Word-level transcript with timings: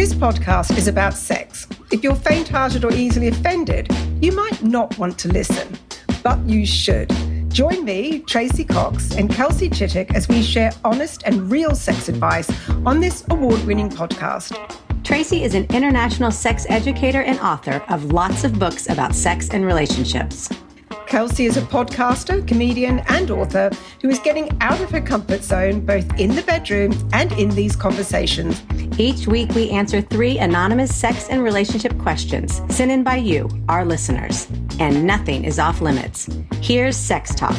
This 0.00 0.14
podcast 0.14 0.78
is 0.78 0.88
about 0.88 1.12
sex. 1.12 1.66
If 1.92 2.02
you're 2.02 2.14
faint 2.14 2.48
hearted 2.48 2.86
or 2.86 2.92
easily 2.94 3.28
offended, 3.28 3.86
you 4.22 4.32
might 4.32 4.62
not 4.62 4.96
want 4.96 5.18
to 5.18 5.28
listen, 5.28 5.76
but 6.22 6.38
you 6.48 6.64
should. 6.64 7.12
Join 7.50 7.84
me, 7.84 8.20
Tracey 8.20 8.64
Cox, 8.64 9.14
and 9.14 9.28
Kelsey 9.28 9.68
Chittick 9.68 10.14
as 10.14 10.26
we 10.26 10.42
share 10.42 10.72
honest 10.86 11.24
and 11.26 11.50
real 11.50 11.74
sex 11.74 12.08
advice 12.08 12.50
on 12.86 12.98
this 13.00 13.24
award 13.28 13.62
winning 13.66 13.90
podcast. 13.90 14.56
Tracey 15.04 15.42
is 15.42 15.54
an 15.54 15.66
international 15.66 16.30
sex 16.30 16.64
educator 16.70 17.20
and 17.20 17.38
author 17.40 17.84
of 17.90 18.10
lots 18.10 18.42
of 18.42 18.58
books 18.58 18.88
about 18.88 19.14
sex 19.14 19.50
and 19.50 19.66
relationships. 19.66 20.48
Kelsey 21.10 21.46
is 21.46 21.56
a 21.56 21.62
podcaster, 21.62 22.46
comedian, 22.46 23.00
and 23.08 23.32
author 23.32 23.68
who 24.00 24.08
is 24.08 24.20
getting 24.20 24.56
out 24.60 24.80
of 24.80 24.92
her 24.92 25.00
comfort 25.00 25.42
zone 25.42 25.84
both 25.84 26.06
in 26.20 26.36
the 26.36 26.42
bedroom 26.42 26.92
and 27.12 27.32
in 27.32 27.48
these 27.50 27.74
conversations. 27.74 28.62
Each 28.96 29.26
week, 29.26 29.50
we 29.56 29.70
answer 29.70 30.02
three 30.02 30.38
anonymous 30.38 30.94
sex 30.94 31.28
and 31.28 31.42
relationship 31.42 31.98
questions 31.98 32.62
sent 32.72 32.92
in 32.92 33.02
by 33.02 33.16
you, 33.16 33.48
our 33.68 33.84
listeners. 33.84 34.46
And 34.78 35.04
nothing 35.04 35.42
is 35.42 35.58
off 35.58 35.80
limits. 35.80 36.28
Here's 36.60 36.96
Sex 36.96 37.34
Talk. 37.34 37.58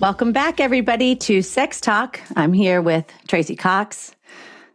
Welcome 0.00 0.32
back, 0.32 0.58
everybody, 0.58 1.14
to 1.14 1.42
Sex 1.42 1.80
Talk. 1.80 2.20
I'm 2.34 2.52
here 2.52 2.82
with 2.82 3.06
Tracey 3.28 3.54
Cox, 3.54 4.13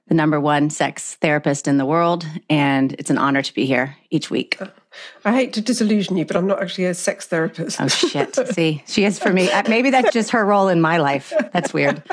the 0.10 0.16
number 0.16 0.40
one 0.40 0.70
sex 0.70 1.16
therapist 1.16 1.68
in 1.68 1.78
the 1.78 1.86
world, 1.86 2.26
and 2.50 2.94
it's 2.94 3.10
an 3.10 3.18
honor 3.18 3.42
to 3.42 3.54
be 3.54 3.66
here 3.66 3.96
each 4.10 4.30
week. 4.30 4.60
I 5.24 5.34
hate 5.34 5.54
to 5.54 5.62
disillusion 5.62 6.18
you, 6.18 6.26
but 6.26 6.36
I'm 6.36 6.48
not 6.48 6.62
actually 6.62 6.86
a 6.86 6.94
sex 6.96 7.28
therapist. 7.28 7.80
Oh, 7.80 7.88
shit. 7.88 8.36
See, 8.54 8.84
she 8.88 9.06
is 9.06 9.20
for 9.20 9.32
me. 9.32 9.50
Uh, 9.52 9.64
Maybe 9.70 9.92
that's 9.92 10.12
just 10.12 10.32
her 10.32 10.44
role 10.44 10.68
in 10.68 10.82
my 10.82 10.98
life. 10.98 11.32
That's 11.54 11.74
weird. 11.74 12.04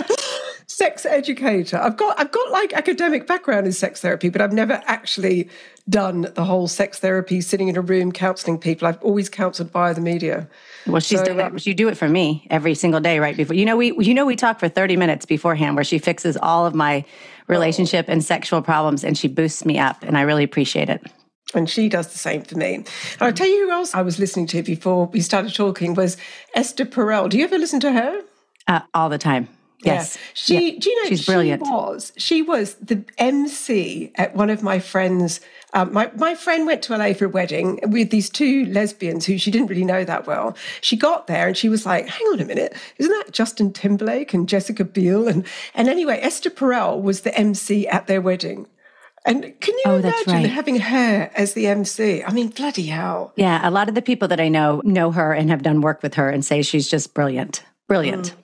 sex 0.66 1.06
educator. 1.06 1.78
I've 1.78 1.96
got 1.96 2.20
I've 2.20 2.30
got 2.30 2.50
like 2.52 2.74
academic 2.74 3.26
background 3.26 3.66
in 3.66 3.72
sex 3.72 4.02
therapy, 4.02 4.28
but 4.28 4.42
I've 4.42 4.52
never 4.52 4.82
actually 4.84 5.48
done 5.88 6.32
the 6.34 6.44
whole 6.44 6.66
sex 6.66 6.98
therapy, 6.98 7.40
sitting 7.40 7.68
in 7.68 7.76
a 7.76 7.80
room 7.80 8.10
counselling 8.12 8.58
people. 8.58 8.88
I've 8.88 9.00
always 9.02 9.28
counselled 9.28 9.70
via 9.70 9.94
the 9.94 10.00
media. 10.00 10.48
Well, 10.86 11.00
she's 11.00 11.20
So, 11.20 11.26
done 11.26 11.56
it. 11.56 11.66
You 11.66 11.74
do 11.74 11.88
it 11.88 11.96
for 11.96 12.08
me 12.08 12.46
every 12.50 12.74
single 12.74 13.00
day, 13.00 13.18
right 13.18 13.36
before. 13.36 13.54
You 13.54 13.64
know, 13.64 13.76
we 13.76 13.92
you 13.98 14.14
know 14.14 14.26
we 14.26 14.36
talk 14.36 14.58
for 14.58 14.68
thirty 14.68 14.96
minutes 14.96 15.26
beforehand, 15.26 15.76
where 15.76 15.84
she 15.84 15.98
fixes 15.98 16.36
all 16.36 16.66
of 16.66 16.74
my 16.74 17.04
relationship 17.46 18.06
and 18.08 18.24
sexual 18.24 18.62
problems, 18.62 19.04
and 19.04 19.16
she 19.16 19.28
boosts 19.28 19.64
me 19.64 19.78
up, 19.78 20.02
and 20.02 20.18
I 20.18 20.22
really 20.22 20.44
appreciate 20.44 20.88
it. 20.88 21.06
And 21.54 21.70
she 21.70 21.88
does 21.88 22.08
the 22.08 22.18
same 22.18 22.42
for 22.42 22.56
me. 22.58 22.74
And 22.74 22.88
I'll 23.20 23.32
tell 23.32 23.46
you 23.46 23.66
who 23.66 23.70
else 23.70 23.94
I 23.94 24.02
was 24.02 24.18
listening 24.18 24.48
to 24.48 24.62
before 24.64 25.06
we 25.06 25.20
started 25.20 25.54
talking 25.54 25.94
was 25.94 26.16
Esther 26.54 26.84
Perel. 26.84 27.28
Do 27.28 27.38
you 27.38 27.44
ever 27.44 27.56
listen 27.56 27.78
to 27.80 27.92
her? 27.92 28.22
Uh, 28.66 28.80
all 28.92 29.08
the 29.08 29.18
time. 29.18 29.48
Yes, 29.82 30.16
Yeah. 30.16 30.22
She, 30.34 30.54
Yeah. 30.74 30.78
do 30.80 30.90
you 30.90 31.02
know, 31.04 31.08
she's 31.08 31.26
brilliant. 31.26 31.64
She 31.66 31.70
was, 31.72 32.12
she 32.16 32.42
was 32.42 32.74
the 32.74 33.04
MC 33.18 34.10
at 34.16 34.34
one 34.34 34.50
of 34.50 34.62
my 34.62 34.78
friends. 34.78 35.40
Um, 35.74 35.92
my, 35.92 36.10
my 36.16 36.34
friend 36.34 36.66
went 36.66 36.82
to 36.84 36.96
LA 36.96 37.12
for 37.12 37.26
a 37.26 37.28
wedding 37.28 37.80
with 37.82 38.10
these 38.10 38.30
two 38.30 38.64
lesbians 38.66 39.26
who 39.26 39.36
she 39.36 39.50
didn't 39.50 39.66
really 39.68 39.84
know 39.84 40.04
that 40.04 40.26
well. 40.26 40.56
She 40.80 40.96
got 40.96 41.26
there 41.26 41.46
and 41.48 41.56
she 41.56 41.68
was 41.68 41.84
like, 41.84 42.08
hang 42.08 42.26
on 42.28 42.40
a 42.40 42.44
minute, 42.46 42.74
isn't 42.98 43.12
that 43.12 43.32
Justin 43.32 43.72
Timberlake 43.72 44.32
and 44.32 44.48
Jessica 44.48 44.84
Biel? 44.84 45.28
And, 45.28 45.44
and 45.74 45.88
anyway, 45.88 46.18
Esther 46.22 46.50
Perel 46.50 47.00
was 47.02 47.20
the 47.22 47.36
MC 47.36 47.86
at 47.88 48.06
their 48.06 48.22
wedding. 48.22 48.66
And 49.26 49.42
can 49.60 49.74
you 49.74 49.82
Oh, 49.86 49.96
imagine 49.96 50.32
right. 50.32 50.48
having 50.48 50.78
her 50.78 51.30
as 51.34 51.54
the 51.54 51.66
MC? 51.66 52.22
I 52.22 52.32
mean, 52.32 52.48
bloody 52.48 52.86
hell. 52.86 53.32
Yeah, 53.36 53.60
a 53.68 53.70
lot 53.72 53.88
of 53.88 53.96
the 53.96 54.02
people 54.02 54.28
that 54.28 54.40
I 54.40 54.48
know 54.48 54.80
know 54.84 55.10
her 55.10 55.32
and 55.32 55.50
have 55.50 55.62
done 55.62 55.80
work 55.80 56.00
with 56.02 56.14
her 56.14 56.30
and 56.30 56.44
say 56.44 56.62
she's 56.62 56.88
just 56.88 57.12
brilliant. 57.12 57.64
Brilliant. 57.88 58.34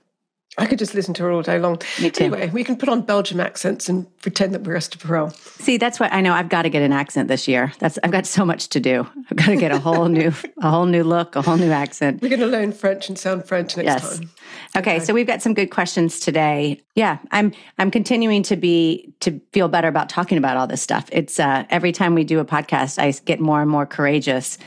I 0.58 0.66
could 0.66 0.78
just 0.78 0.94
listen 0.94 1.14
to 1.14 1.22
her 1.22 1.32
all 1.32 1.40
day 1.40 1.58
long. 1.58 1.80
Me 2.00 2.10
too. 2.10 2.24
Anyway, 2.24 2.50
we 2.50 2.62
can 2.62 2.76
put 2.76 2.88
on 2.90 3.00
Belgium 3.00 3.40
accents 3.40 3.88
and 3.88 4.06
pretend 4.20 4.52
that 4.52 4.64
we're 4.64 4.76
Esther 4.76 4.98
Perel. 4.98 5.34
See, 5.62 5.78
that's 5.78 5.98
why 5.98 6.08
I 6.12 6.20
know 6.20 6.34
I've 6.34 6.50
got 6.50 6.62
to 6.62 6.68
get 6.68 6.82
an 6.82 6.92
accent 6.92 7.28
this 7.28 7.48
year. 7.48 7.72
That's 7.78 7.98
I've 8.04 8.10
got 8.10 8.26
so 8.26 8.44
much 8.44 8.68
to 8.68 8.80
do. 8.80 9.06
I've 9.30 9.36
got 9.38 9.46
to 9.46 9.56
get 9.56 9.72
a 9.72 9.78
whole 9.78 10.08
new 10.08 10.30
a 10.60 10.70
whole 10.70 10.84
new 10.84 11.04
look, 11.04 11.36
a 11.36 11.42
whole 11.42 11.56
new 11.56 11.70
accent. 11.70 12.20
We're 12.20 12.28
going 12.28 12.40
to 12.40 12.46
learn 12.46 12.72
French 12.72 13.08
and 13.08 13.18
sound 13.18 13.46
French 13.46 13.78
next 13.78 13.86
Yes. 13.86 14.18
time. 14.18 14.30
Okay, 14.76 15.00
so 15.00 15.14
we've 15.14 15.26
got 15.26 15.40
some 15.40 15.54
good 15.54 15.70
questions 15.70 16.20
today. 16.20 16.82
Yeah, 16.96 17.18
I'm 17.30 17.52
I'm 17.78 17.90
continuing 17.90 18.42
to 18.44 18.56
be 18.56 19.10
to 19.20 19.40
feel 19.54 19.68
better 19.68 19.88
about 19.88 20.10
talking 20.10 20.36
about 20.36 20.58
all 20.58 20.66
this 20.66 20.82
stuff. 20.82 21.08
It's 21.12 21.40
uh, 21.40 21.64
every 21.70 21.92
time 21.92 22.14
we 22.14 22.24
do 22.24 22.40
a 22.40 22.44
podcast, 22.44 22.98
I 22.98 23.10
get 23.24 23.40
more 23.40 23.62
and 23.62 23.70
more 23.70 23.86
courageous, 23.86 24.58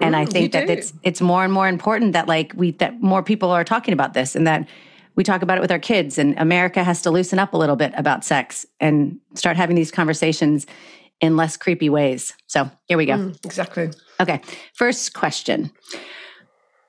and 0.00 0.16
I 0.16 0.24
think 0.24 0.52
that 0.52 0.68
do. 0.68 0.72
it's 0.72 0.94
it's 1.02 1.20
more 1.20 1.44
and 1.44 1.52
more 1.52 1.68
important 1.68 2.14
that 2.14 2.28
like 2.28 2.52
we 2.56 2.70
that 2.72 3.02
more 3.02 3.22
people 3.22 3.50
are 3.50 3.64
talking 3.64 3.92
about 3.92 4.14
this, 4.14 4.34
and 4.34 4.46
that 4.46 4.66
we 5.16 5.24
talk 5.24 5.42
about 5.42 5.58
it 5.58 5.60
with 5.60 5.70
our 5.70 5.78
kids. 5.78 6.18
And 6.18 6.38
America 6.38 6.82
has 6.82 7.02
to 7.02 7.10
loosen 7.10 7.38
up 7.38 7.54
a 7.54 7.56
little 7.56 7.76
bit 7.76 7.92
about 7.96 8.24
sex 8.24 8.66
and 8.80 9.18
start 9.34 9.56
having 9.56 9.76
these 9.76 9.90
conversations 9.90 10.66
in 11.20 11.36
less 11.36 11.56
creepy 11.56 11.88
ways. 11.88 12.34
So 12.46 12.70
here 12.86 12.98
we 12.98 13.06
go. 13.06 13.14
Mm, 13.14 13.44
exactly. 13.44 13.90
Okay. 14.20 14.40
First 14.74 15.14
question 15.14 15.70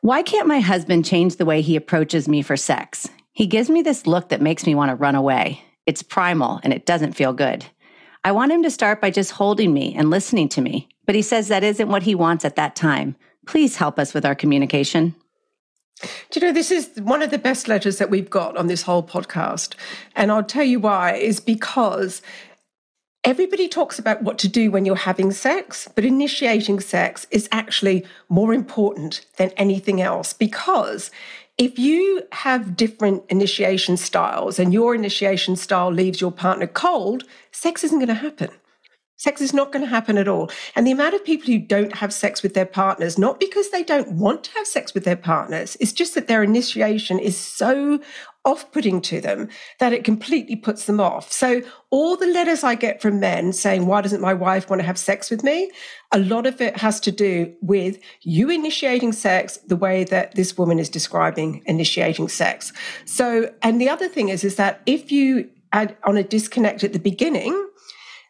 Why 0.02 0.24
can't 0.24 0.48
my 0.48 0.60
husband 0.60 1.06
change 1.06 1.38
the 1.38 1.46
way 1.46 1.62
he 1.62 1.76
approaches 1.76 2.28
me 2.28 2.42
for 2.42 2.58
sex? 2.58 3.10
He 3.34 3.48
gives 3.48 3.70
me 3.70 3.82
this 3.82 4.08
look 4.08 4.30
that 4.30 4.42
makes 4.42 4.66
me 4.66 4.76
want 4.76 4.90
to 4.90 4.96
run 4.96 5.16
away. 5.16 5.62
It's 5.86 6.02
primal 6.02 6.60
and 6.64 6.74
it 6.74 6.86
doesn't 6.86 7.14
feel 7.14 7.34
good. 7.34 7.66
I 8.24 8.32
want 8.32 8.52
him 8.52 8.64
to 8.64 8.72
start 8.72 9.02
by 9.02 9.12
just 9.12 9.32
holding 9.32 9.72
me 9.72 9.94
and 9.96 10.10
listening 10.10 10.50
to 10.50 10.62
me, 10.62 10.90
but 11.06 11.14
he 11.14 11.22
says 11.22 11.50
that 11.50 11.64
isn't 11.64 11.90
what 11.90 12.04
he 12.04 12.16
wants 12.16 12.44
at 12.44 12.56
that 12.56 12.76
time. 12.76 13.16
Please 13.46 13.76
help 13.76 14.00
us 14.00 14.16
with 14.16 14.26
our 14.26 14.34
communication. 14.34 15.14
Do 16.02 16.40
you 16.40 16.42
know, 16.42 16.54
this 16.54 16.72
is 16.72 16.90
one 17.00 17.22
of 17.22 17.32
the 17.32 17.38
best 17.38 17.68
letters 17.68 17.98
that 17.98 18.10
we've 18.10 18.30
got 18.30 18.58
on 18.58 18.68
this 18.68 18.82
whole 18.82 19.04
podcast. 19.04 19.76
And 20.16 20.32
I'll 20.32 20.44
tell 20.44 20.64
you 20.64 20.80
why, 20.80 21.14
is 21.14 21.40
because 21.40 22.22
everybody 23.24 23.68
talks 23.68 23.98
about 23.98 24.22
what 24.22 24.38
to 24.40 24.48
do 24.48 24.70
when 24.70 24.86
you're 24.86 24.96
having 24.96 25.32
sex, 25.32 25.88
but 25.96 26.06
initiating 26.06 26.80
sex 26.80 27.26
is 27.32 27.50
actually 27.52 28.06
more 28.30 28.54
important 28.54 29.26
than 29.38 29.50
anything 29.52 30.02
else 30.02 30.34
because 30.34 31.12
if 31.58 31.80
you 31.80 32.22
have 32.34 32.76
different 32.76 33.24
initiation 33.30 33.96
styles 33.96 34.60
and 34.60 34.74
your 34.74 34.94
initiation 34.94 35.56
style 35.56 35.90
leaves 35.90 36.20
your 36.20 36.32
partner 36.32 36.68
cold, 36.68 37.24
sex 37.52 37.84
isn't 37.84 38.00
going 38.00 38.10
to 38.10 38.14
happen. 38.14 38.50
Sex 39.18 39.40
is 39.40 39.54
not 39.54 39.72
going 39.72 39.84
to 39.84 39.90
happen 39.90 40.18
at 40.18 40.28
all. 40.28 40.52
And 40.76 40.86
the 40.86 40.92
amount 40.92 41.16
of 41.16 41.24
people 41.24 41.48
who 41.48 41.60
don't 41.60 41.96
have 41.96 42.14
sex 42.14 42.44
with 42.44 42.54
their 42.54 42.66
partners, 42.66 43.18
not 43.18 43.40
because 43.40 43.70
they 43.70 43.84
don't 43.84 44.12
want 44.14 44.44
to 44.46 44.52
have 44.52 44.68
sex 44.68 44.94
with 44.94 45.06
their 45.06 45.16
partners, 45.16 45.78
it's 45.80 45.94
just 45.94 46.16
that 46.16 46.28
their 46.28 46.44
initiation 46.44 47.18
is 47.20 47.38
so 47.38 48.00
off 48.44 48.72
putting 48.72 49.02
to 49.02 49.20
them 49.20 49.50
that 49.80 49.92
it 49.92 50.04
completely 50.04 50.56
puts 50.56 50.86
them 50.86 51.00
off. 51.00 51.32
So, 51.32 51.62
all 51.90 52.16
the 52.16 52.28
letters 52.28 52.64
I 52.64 52.76
get 52.76 53.02
from 53.02 53.20
men 53.20 53.54
saying, 53.54 53.88
Why 53.88 54.02
doesn't 54.02 54.22
my 54.22 54.34
wife 54.34 54.70
want 54.70 54.82
to 54.82 54.86
have 54.86 54.98
sex 54.98 55.32
with 55.32 55.44
me? 55.44 55.72
A 56.12 56.20
lot 56.20 56.46
of 56.46 56.62
it 56.62 56.78
has 56.78 57.00
to 57.02 57.12
do 57.12 57.54
with 57.62 57.98
you 58.22 58.50
initiating 58.50 59.14
sex 59.14 59.58
the 59.58 59.76
way 59.76 60.04
that 60.06 60.36
this 60.36 60.58
woman 60.58 60.78
is 60.78 60.90
describing 60.90 61.64
initiating 61.66 62.28
sex. 62.28 62.72
So, 63.06 63.52
and 63.64 63.82
the 63.82 63.90
other 63.90 64.08
thing 64.08 64.30
is, 64.30 64.44
is 64.44 64.58
that 64.58 64.82
if 64.86 65.12
you 65.12 65.50
add 65.74 65.98
on 66.04 66.16
a 66.16 66.24
disconnect 66.24 66.84
at 66.84 66.94
the 66.94 67.00
beginning, 67.00 67.68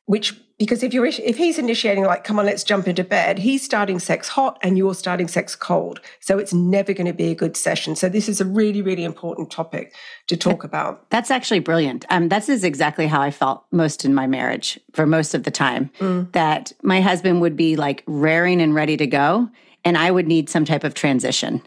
which 0.05 0.39
because 0.57 0.83
if 0.83 0.93
you're 0.93 1.05
if 1.05 1.37
he's 1.37 1.57
initiating 1.59 2.05
like 2.05 2.23
come 2.23 2.39
on 2.39 2.45
let's 2.45 2.63
jump 2.63 2.87
into 2.87 3.03
bed 3.03 3.39
he's 3.39 3.63
starting 3.63 3.99
sex 3.99 4.29
hot 4.29 4.57
and 4.61 4.77
you're 4.77 4.93
starting 4.95 5.27
sex 5.27 5.55
cold 5.55 5.99
so 6.19 6.37
it's 6.37 6.53
never 6.53 6.93
going 6.93 7.05
to 7.07 7.13
be 7.13 7.29
a 7.31 7.35
good 7.35 7.57
session 7.57 7.95
so 7.95 8.07
this 8.07 8.29
is 8.29 8.39
a 8.39 8.45
really 8.45 8.81
really 8.81 9.03
important 9.03 9.51
topic 9.51 9.93
to 10.27 10.37
talk 10.37 10.63
about 10.63 11.09
That's 11.09 11.29
actually 11.29 11.59
brilliant. 11.59 12.05
Um, 12.09 12.29
that's 12.29 12.49
is 12.49 12.63
exactly 12.63 13.07
how 13.07 13.21
I 13.21 13.31
felt 13.31 13.63
most 13.71 14.05
in 14.05 14.13
my 14.13 14.27
marriage 14.27 14.79
for 14.93 15.05
most 15.05 15.33
of 15.35 15.43
the 15.43 15.51
time. 15.51 15.91
That 16.31 16.71
my 16.81 16.99
husband 17.01 17.41
would 17.41 17.55
be 17.55 17.75
like 17.75 18.03
raring 18.07 18.61
and 18.61 18.73
ready 18.73 18.97
to 18.97 19.05
go, 19.07 19.49
and 19.83 19.97
I 19.97 20.09
would 20.09 20.27
need 20.27 20.49
some 20.49 20.65
type 20.65 20.83
of 20.83 20.93
transition. 20.95 21.61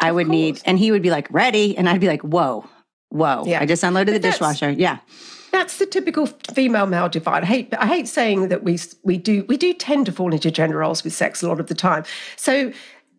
I 0.00 0.12
would 0.12 0.28
need, 0.28 0.60
and 0.66 0.78
he 0.78 0.90
would 0.90 1.02
be 1.02 1.10
like 1.10 1.28
ready, 1.30 1.76
and 1.78 1.88
I'd 1.88 2.00
be 2.00 2.08
like, 2.08 2.20
whoa, 2.22 2.66
whoa. 3.08 3.44
Yeah. 3.46 3.60
I 3.62 3.66
just 3.66 3.82
unloaded 3.82 4.14
the 4.14 4.18
But 4.18 4.22
that's- 4.22 4.34
dishwasher. 4.38 4.70
Yeah. 4.70 4.98
That's 5.54 5.78
the 5.78 5.86
typical 5.86 6.26
female 6.52 6.86
male 6.86 7.08
divide. 7.08 7.44
I 7.44 7.46
hate 7.46 7.74
I 7.78 7.86
hate 7.86 8.08
saying 8.08 8.48
that 8.48 8.64
we 8.64 8.78
we 9.04 9.16
do 9.16 9.44
we 9.48 9.56
do 9.56 9.72
tend 9.72 10.06
to 10.06 10.12
fall 10.12 10.32
into 10.32 10.50
gender 10.50 10.78
roles 10.78 11.04
with 11.04 11.12
sex 11.12 11.42
a 11.42 11.48
lot 11.48 11.60
of 11.60 11.68
the 11.68 11.74
time. 11.74 12.04
So 12.36 12.72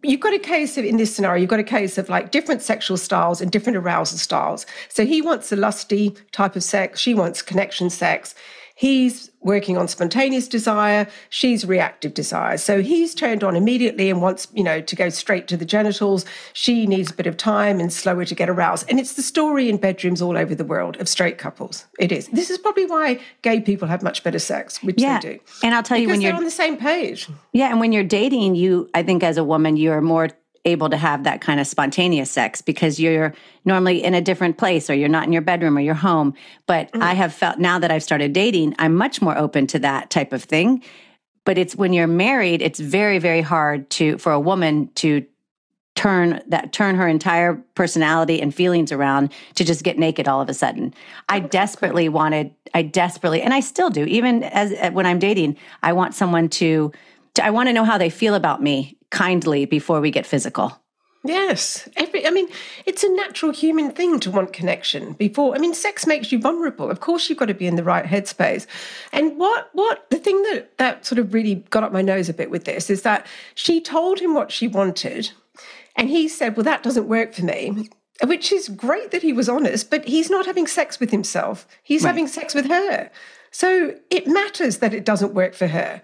you've 0.03 0.19
got 0.19 0.33
a 0.33 0.39
case 0.39 0.77
of 0.77 0.83
in 0.83 0.97
this 0.97 1.15
scenario 1.15 1.41
you've 1.41 1.49
got 1.49 1.59
a 1.59 1.63
case 1.63 1.97
of 1.97 2.09
like 2.09 2.31
different 2.31 2.61
sexual 2.61 2.97
styles 2.97 3.41
and 3.41 3.51
different 3.51 3.75
arousal 3.75 4.19
styles 4.19 4.63
so 4.87 5.03
he 5.03 5.19
wants 5.19 5.51
a 5.51 5.55
lusty 5.55 6.15
type 6.31 6.55
of 6.55 6.63
sex 6.63 6.99
she 6.99 7.15
wants 7.15 7.41
connection 7.41 7.89
sex 7.89 8.35
He's 8.77 9.31
working 9.45 9.77
on 9.77 9.87
spontaneous 9.87 10.47
desire, 10.47 11.07
she's 11.29 11.65
reactive 11.65 12.13
desire. 12.13 12.57
So 12.57 12.81
he's 12.81 13.13
turned 13.15 13.43
on 13.43 13.55
immediately 13.55 14.09
and 14.09 14.21
wants, 14.21 14.47
you 14.53 14.63
know, 14.63 14.81
to 14.81 14.95
go 14.95 15.07
straight 15.09 15.47
to 15.47 15.55
the 15.55 15.65
genitals. 15.65 16.25
She 16.51 16.87
needs 16.87 17.11
a 17.11 17.13
bit 17.13 17.27
of 17.27 17.37
time 17.37 17.79
and 17.79 17.93
slower 17.93 18.25
to 18.25 18.35
get 18.35 18.49
aroused. 18.49 18.89
And 18.89 18.99
it's 18.99 19.13
the 19.13 19.21
story 19.21 19.69
in 19.69 19.77
bedrooms 19.77 20.21
all 20.21 20.35
over 20.35 20.55
the 20.55 20.65
world 20.65 20.97
of 20.99 21.07
straight 21.07 21.37
couples. 21.37 21.85
It 21.99 22.11
is. 22.11 22.27
This 22.29 22.49
is 22.49 22.57
probably 22.57 22.87
why 22.87 23.19
gay 23.43 23.61
people 23.61 23.87
have 23.87 24.01
much 24.01 24.23
better 24.23 24.39
sex, 24.39 24.81
which 24.81 24.99
yeah. 24.99 25.19
they 25.19 25.33
do. 25.33 25.39
And 25.63 25.75
I'll 25.75 25.83
tell 25.83 25.97
because 25.97 26.01
you 26.01 26.09
when 26.09 26.21
you're 26.21 26.33
on 26.33 26.43
the 26.43 26.51
same 26.51 26.75
page. 26.75 27.29
Yeah, 27.53 27.69
and 27.69 27.79
when 27.79 27.91
you're 27.91 28.03
dating, 28.03 28.55
you 28.55 28.89
I 28.95 29.03
think 29.03 29.23
as 29.23 29.37
a 29.37 29.43
woman 29.43 29.77
you're 29.77 30.01
more 30.01 30.29
able 30.65 30.89
to 30.89 30.97
have 30.97 31.23
that 31.23 31.41
kind 31.41 31.59
of 31.59 31.67
spontaneous 31.67 32.29
sex 32.31 32.61
because 32.61 32.99
you're 32.99 33.33
normally 33.63 34.03
in 34.03 34.13
a 34.13 34.21
different 34.21 34.57
place 34.57 34.89
or 34.89 34.93
you're 34.93 35.07
not 35.09 35.25
in 35.25 35.31
your 35.31 35.41
bedroom 35.41 35.77
or 35.77 35.81
your 35.81 35.93
home. 35.93 36.33
But 36.65 36.91
mm. 36.91 37.01
I 37.01 37.13
have 37.13 37.33
felt 37.33 37.59
now 37.59 37.79
that 37.79 37.91
I've 37.91 38.03
started 38.03 38.33
dating, 38.33 38.75
I'm 38.79 38.95
much 38.95 39.21
more 39.21 39.37
open 39.37 39.67
to 39.67 39.79
that 39.79 40.09
type 40.09 40.33
of 40.33 40.43
thing. 40.43 40.83
But 41.45 41.57
it's 41.59 41.75
when 41.75 41.93
you're 41.93 42.07
married, 42.07 42.61
it's 42.61 42.79
very, 42.79 43.19
very 43.19 43.41
hard 43.41 43.89
to 43.91 44.17
for 44.17 44.31
a 44.31 44.39
woman 44.39 44.89
to 44.95 45.25
turn 45.95 46.41
that 46.47 46.73
turn 46.73 46.95
her 46.95 47.07
entire 47.07 47.55
personality 47.73 48.41
and 48.41 48.53
feelings 48.53 48.91
around 48.91 49.31
to 49.55 49.63
just 49.63 49.83
get 49.83 49.97
naked 49.97 50.27
all 50.27 50.41
of 50.41 50.49
a 50.49 50.53
sudden. 50.53 50.93
I 51.29 51.39
desperately 51.39 52.09
wanted 52.09 52.53
I 52.73 52.81
desperately 52.81 53.41
and 53.41 53.53
I 53.53 53.61
still 53.61 53.89
do 53.89 54.03
even 54.03 54.43
as 54.43 54.91
when 54.93 55.05
I'm 55.05 55.19
dating, 55.19 55.55
I 55.83 55.93
want 55.93 56.13
someone 56.13 56.49
to 56.49 56.91
I 57.41 57.49
want 57.51 57.69
to 57.69 57.73
know 57.73 57.83
how 57.83 57.97
they 57.97 58.09
feel 58.09 58.35
about 58.35 58.61
me 58.61 58.97
kindly 59.09 59.65
before 59.65 60.01
we 60.01 60.11
get 60.11 60.25
physical. 60.25 60.79
Yes. 61.25 61.89
Every, 61.95 62.25
I 62.27 62.29
mean, 62.29 62.47
it's 62.85 63.03
a 63.03 63.09
natural 63.09 63.51
human 63.51 63.89
thing 63.89 64.19
to 64.19 64.29
want 64.29 64.53
connection 64.53 65.13
before. 65.13 65.55
I 65.55 65.57
mean, 65.57 65.73
sex 65.73 66.05
makes 66.05 66.31
you 66.31 66.39
vulnerable. 66.39 66.91
Of 66.91 66.99
course, 66.99 67.27
you've 67.27 67.39
got 67.39 67.47
to 67.47 67.55
be 67.55 67.65
in 67.65 67.77
the 67.77 67.83
right 67.83 68.05
headspace. 68.05 68.67
And 69.11 69.35
what, 69.37 69.69
what, 69.73 70.07
the 70.11 70.17
thing 70.17 70.43
that, 70.43 70.77
that 70.77 71.03
sort 71.03 71.17
of 71.17 71.33
really 71.33 71.55
got 71.71 71.83
up 71.83 71.91
my 71.91 72.03
nose 72.03 72.29
a 72.29 72.33
bit 72.33 72.51
with 72.51 72.65
this 72.65 72.91
is 72.91 73.01
that 73.01 73.25
she 73.55 73.81
told 73.81 74.19
him 74.19 74.35
what 74.35 74.51
she 74.51 74.67
wanted. 74.67 75.31
And 75.95 76.09
he 76.09 76.27
said, 76.27 76.55
Well, 76.55 76.63
that 76.63 76.83
doesn't 76.83 77.07
work 77.07 77.33
for 77.33 77.43
me. 77.43 77.89
Which 78.23 78.51
is 78.51 78.69
great 78.69 79.11
that 79.11 79.23
he 79.23 79.33
was 79.33 79.49
honest, 79.49 79.89
but 79.89 80.05
he's 80.07 80.29
not 80.29 80.45
having 80.45 80.67
sex 80.67 80.99
with 80.99 81.09
himself. 81.09 81.67
He's 81.83 82.03
right. 82.03 82.11
having 82.11 82.27
sex 82.27 82.53
with 82.53 82.67
her. 82.67 83.09
So 83.51 83.95
it 84.09 84.27
matters 84.27 84.77
that 84.77 84.93
it 84.93 85.03
doesn't 85.03 85.33
work 85.33 85.53
for 85.53 85.67
her. 85.67 86.01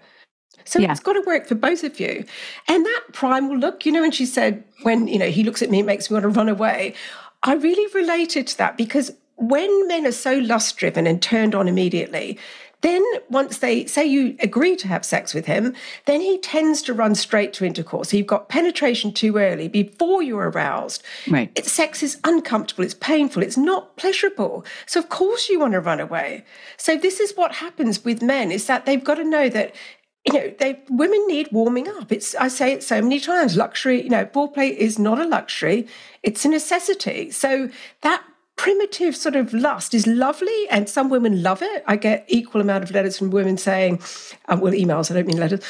So 0.64 0.78
yeah. 0.78 0.90
it's 0.90 1.00
got 1.00 1.14
to 1.14 1.22
work 1.26 1.46
for 1.46 1.54
both 1.54 1.84
of 1.84 1.98
you. 1.98 2.24
And 2.68 2.84
that 2.84 3.02
primal 3.12 3.56
look, 3.56 3.84
you 3.84 3.92
know, 3.92 4.02
when 4.02 4.12
she 4.12 4.26
said, 4.26 4.64
when, 4.82 5.08
you 5.08 5.18
know, 5.18 5.30
he 5.30 5.44
looks 5.44 5.62
at 5.62 5.70
me, 5.70 5.80
it 5.80 5.86
makes 5.86 6.10
me 6.10 6.14
want 6.14 6.24
to 6.24 6.28
run 6.28 6.48
away. 6.48 6.94
I 7.42 7.54
really 7.54 7.92
related 7.94 8.46
to 8.48 8.58
that 8.58 8.76
because 8.76 9.12
when 9.36 9.88
men 9.88 10.06
are 10.06 10.12
so 10.12 10.38
lust 10.38 10.76
driven 10.76 11.06
and 11.06 11.20
turned 11.20 11.54
on 11.54 11.66
immediately, 11.66 12.38
then 12.82 13.02
once 13.30 13.58
they 13.58 13.86
say 13.86 14.04
you 14.04 14.36
agree 14.40 14.76
to 14.76 14.88
have 14.88 15.04
sex 15.04 15.34
with 15.34 15.46
him, 15.46 15.74
then 16.06 16.20
he 16.20 16.38
tends 16.38 16.82
to 16.82 16.92
run 16.92 17.14
straight 17.14 17.52
to 17.54 17.64
intercourse. 17.64 18.10
So 18.10 18.16
you've 18.16 18.26
got 18.26 18.48
penetration 18.48 19.12
too 19.12 19.38
early 19.38 19.68
before 19.68 20.22
you're 20.22 20.50
aroused. 20.50 21.02
Right. 21.28 21.50
It, 21.54 21.66
sex 21.66 22.02
is 22.02 22.18
uncomfortable, 22.24 22.84
it's 22.84 22.94
painful, 22.94 23.42
it's 23.42 23.56
not 23.56 23.96
pleasurable. 23.96 24.64
So 24.86 24.98
of 25.00 25.08
course 25.08 25.48
you 25.48 25.60
want 25.60 25.72
to 25.72 25.80
run 25.80 26.00
away. 26.00 26.44
So 26.76 26.96
this 26.96 27.20
is 27.20 27.36
what 27.36 27.56
happens 27.56 28.04
with 28.04 28.20
men 28.20 28.50
is 28.50 28.66
that 28.66 28.84
they've 28.84 29.02
got 29.02 29.14
to 29.14 29.24
know 29.24 29.48
that 29.48 29.74
you 30.24 30.32
know, 30.32 30.54
they 30.58 30.80
women 30.88 31.26
need 31.26 31.48
warming 31.50 31.88
up. 31.88 32.12
It's 32.12 32.34
I 32.36 32.48
say 32.48 32.72
it 32.72 32.82
so 32.82 33.02
many 33.02 33.18
times. 33.18 33.56
Luxury, 33.56 34.02
you 34.02 34.08
know, 34.08 34.24
foreplay 34.26 34.74
is 34.74 34.98
not 34.98 35.20
a 35.20 35.26
luxury; 35.26 35.88
it's 36.22 36.44
a 36.44 36.48
necessity. 36.48 37.30
So 37.30 37.68
that 38.02 38.22
primitive 38.56 39.16
sort 39.16 39.34
of 39.34 39.52
lust 39.52 39.94
is 39.94 40.06
lovely, 40.06 40.68
and 40.70 40.88
some 40.88 41.08
women 41.10 41.42
love 41.42 41.60
it. 41.62 41.82
I 41.88 41.96
get 41.96 42.24
equal 42.28 42.60
amount 42.60 42.84
of 42.84 42.92
letters 42.92 43.18
from 43.18 43.30
women 43.30 43.56
saying, 43.56 44.00
um, 44.46 44.60
well, 44.60 44.72
emails. 44.72 45.10
I 45.10 45.14
don't 45.14 45.26
mean 45.26 45.38
letters. 45.38 45.60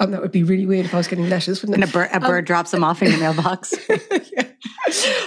Um, 0.00 0.12
that 0.12 0.22
would 0.22 0.32
be 0.32 0.42
really 0.42 0.64
weird 0.64 0.86
if 0.86 0.94
I 0.94 0.96
was 0.96 1.08
getting 1.08 1.28
letters, 1.28 1.60
wouldn't 1.60 1.78
it? 1.78 1.82
And 1.82 1.90
a, 1.90 1.92
bir- 1.92 2.10
a 2.16 2.20
bird 2.20 2.38
um, 2.38 2.44
drops 2.44 2.70
them 2.70 2.84
off 2.84 3.02
in 3.02 3.10
your 3.10 3.20
mailbox, 3.20 3.74
yeah. 4.32 4.44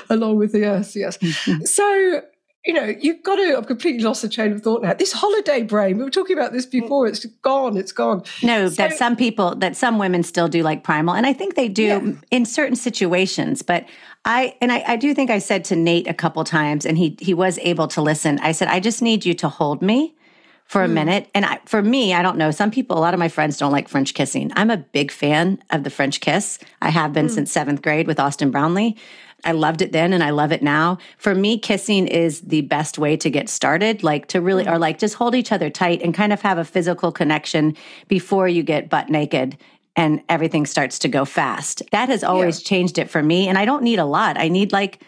along 0.10 0.38
with 0.38 0.54
the 0.54 0.60
yes, 0.60 0.96
yes. 0.96 1.18
Mm-hmm. 1.18 1.66
So 1.66 2.24
you 2.66 2.74
know, 2.74 2.94
you've 3.00 3.24
got 3.24 3.38
to, 3.38 3.56
I've 3.58 3.66
completely 3.66 4.04
lost 4.04 4.22
the 4.22 4.30
chain 4.30 4.52
of 4.52 4.62
thought 4.62 4.84
now. 4.84 4.94
This 4.94 5.12
holiday 5.12 5.64
brain, 5.64 5.98
we 5.98 6.04
were 6.04 6.12
talking 6.12 6.38
about 6.38 6.52
this 6.52 6.68
before, 6.68 7.08
it's 7.08 7.26
gone, 7.26 7.76
it's 7.76 7.92
gone. 7.92 8.24
No, 8.44 8.70
so, 8.70 8.76
that 8.76 8.94
some 8.94 9.16
people, 9.16 9.56
that 9.56 9.76
some 9.76 9.98
women 9.98 10.22
still 10.22 10.48
do 10.48 10.62
like 10.62 10.84
primal. 10.84 11.16
And 11.16 11.26
I 11.26 11.34
think 11.34 11.56
they 11.56 11.68
do 11.68 11.84
yeah. 11.84 12.12
in 12.30 12.46
certain 12.46 12.76
situations. 12.76 13.64
But 13.64 13.88
I, 14.26 14.56
and 14.62 14.72
I, 14.72 14.84
I 14.88 14.96
do 14.96 15.16
think 15.16 15.32
I 15.32 15.40
said 15.40 15.66
to 15.66 15.76
Nate 15.76 16.08
a 16.08 16.14
couple 16.14 16.44
times, 16.44 16.86
and 16.86 17.00
he, 17.00 17.18
he 17.20 17.34
was 17.34 17.58
able 17.60 17.88
to 17.90 18.02
listen. 18.02 18.38
I 18.40 18.52
said, 18.52 18.68
I 18.68 18.80
just 18.80 19.02
need 19.02 19.26
you 19.26 19.34
to 19.36 19.50
hold 19.50 19.82
me 19.82 20.16
for 20.66 20.84
a 20.84 20.88
mm. 20.88 20.94
minute. 20.94 21.30
And 21.34 21.46
I, 21.46 21.60
for 21.66 21.82
me, 21.82 22.14
I 22.14 22.22
don't 22.22 22.38
know. 22.38 22.52
Some 22.52 22.70
people, 22.70 22.96
a 22.96 23.02
lot 23.02 23.16
of 23.16 23.20
my 23.20 23.28
friends 23.28 23.58
don't 23.58 23.72
like 23.72 23.90
French 23.90 24.14
kissing. 24.14 24.52
I'm 24.56 24.70
a 24.70 24.78
big 24.78 25.12
fan 25.12 25.62
of 25.72 25.84
the 25.84 25.90
French 25.90 26.22
kiss. 26.22 26.60
I 26.82 26.92
have 26.92 27.12
been 27.12 27.26
mm. 27.26 27.32
since 27.32 27.52
seventh 27.52 27.82
grade 27.82 28.06
with 28.06 28.20
Austin 28.20 28.52
Brownlee. 28.52 28.96
I 29.44 29.54
loved 29.54 29.82
it 29.82 29.92
then 29.92 30.14
and 30.14 30.24
I 30.24 30.30
love 30.30 30.52
it 30.52 30.62
now. 30.62 30.98
For 31.18 31.34
me, 31.34 31.58
kissing 31.58 32.08
is 32.08 32.42
the 32.42 32.62
best 32.62 32.98
way 32.98 33.18
to 33.18 33.30
get 33.30 33.50
started, 33.50 34.04
like 34.04 34.28
to 34.28 34.42
really, 34.42 34.66
or 34.66 34.72
mm-hmm. 34.72 34.82
like 34.82 35.00
just 35.00 35.16
hold 35.16 35.36
each 35.36 35.52
other 35.52 35.70
tight 35.70 36.02
and 36.02 36.14
kind 36.14 36.34
of 36.34 36.42
have 36.42 36.58
a 36.58 36.66
physical 36.66 37.12
connection 37.12 37.76
before 38.08 38.48
you 38.48 38.64
get 38.64 38.90
butt 38.90 39.10
naked 39.10 39.58
and 39.96 40.22
everything 40.30 40.66
starts 40.66 41.00
to 41.00 41.08
go 41.08 41.26
fast. 41.26 41.84
That 41.92 42.10
has 42.10 42.24
always 42.24 42.62
yeah. 42.62 42.70
changed 42.70 42.98
it 42.98 43.10
for 43.10 43.22
me. 43.22 43.48
And 43.48 43.58
I 43.58 43.66
don't 43.66 43.84
need 43.84 44.00
a 44.00 44.06
lot. 44.06 44.38
I 44.38 44.48
need 44.48 44.72
like 44.72 45.04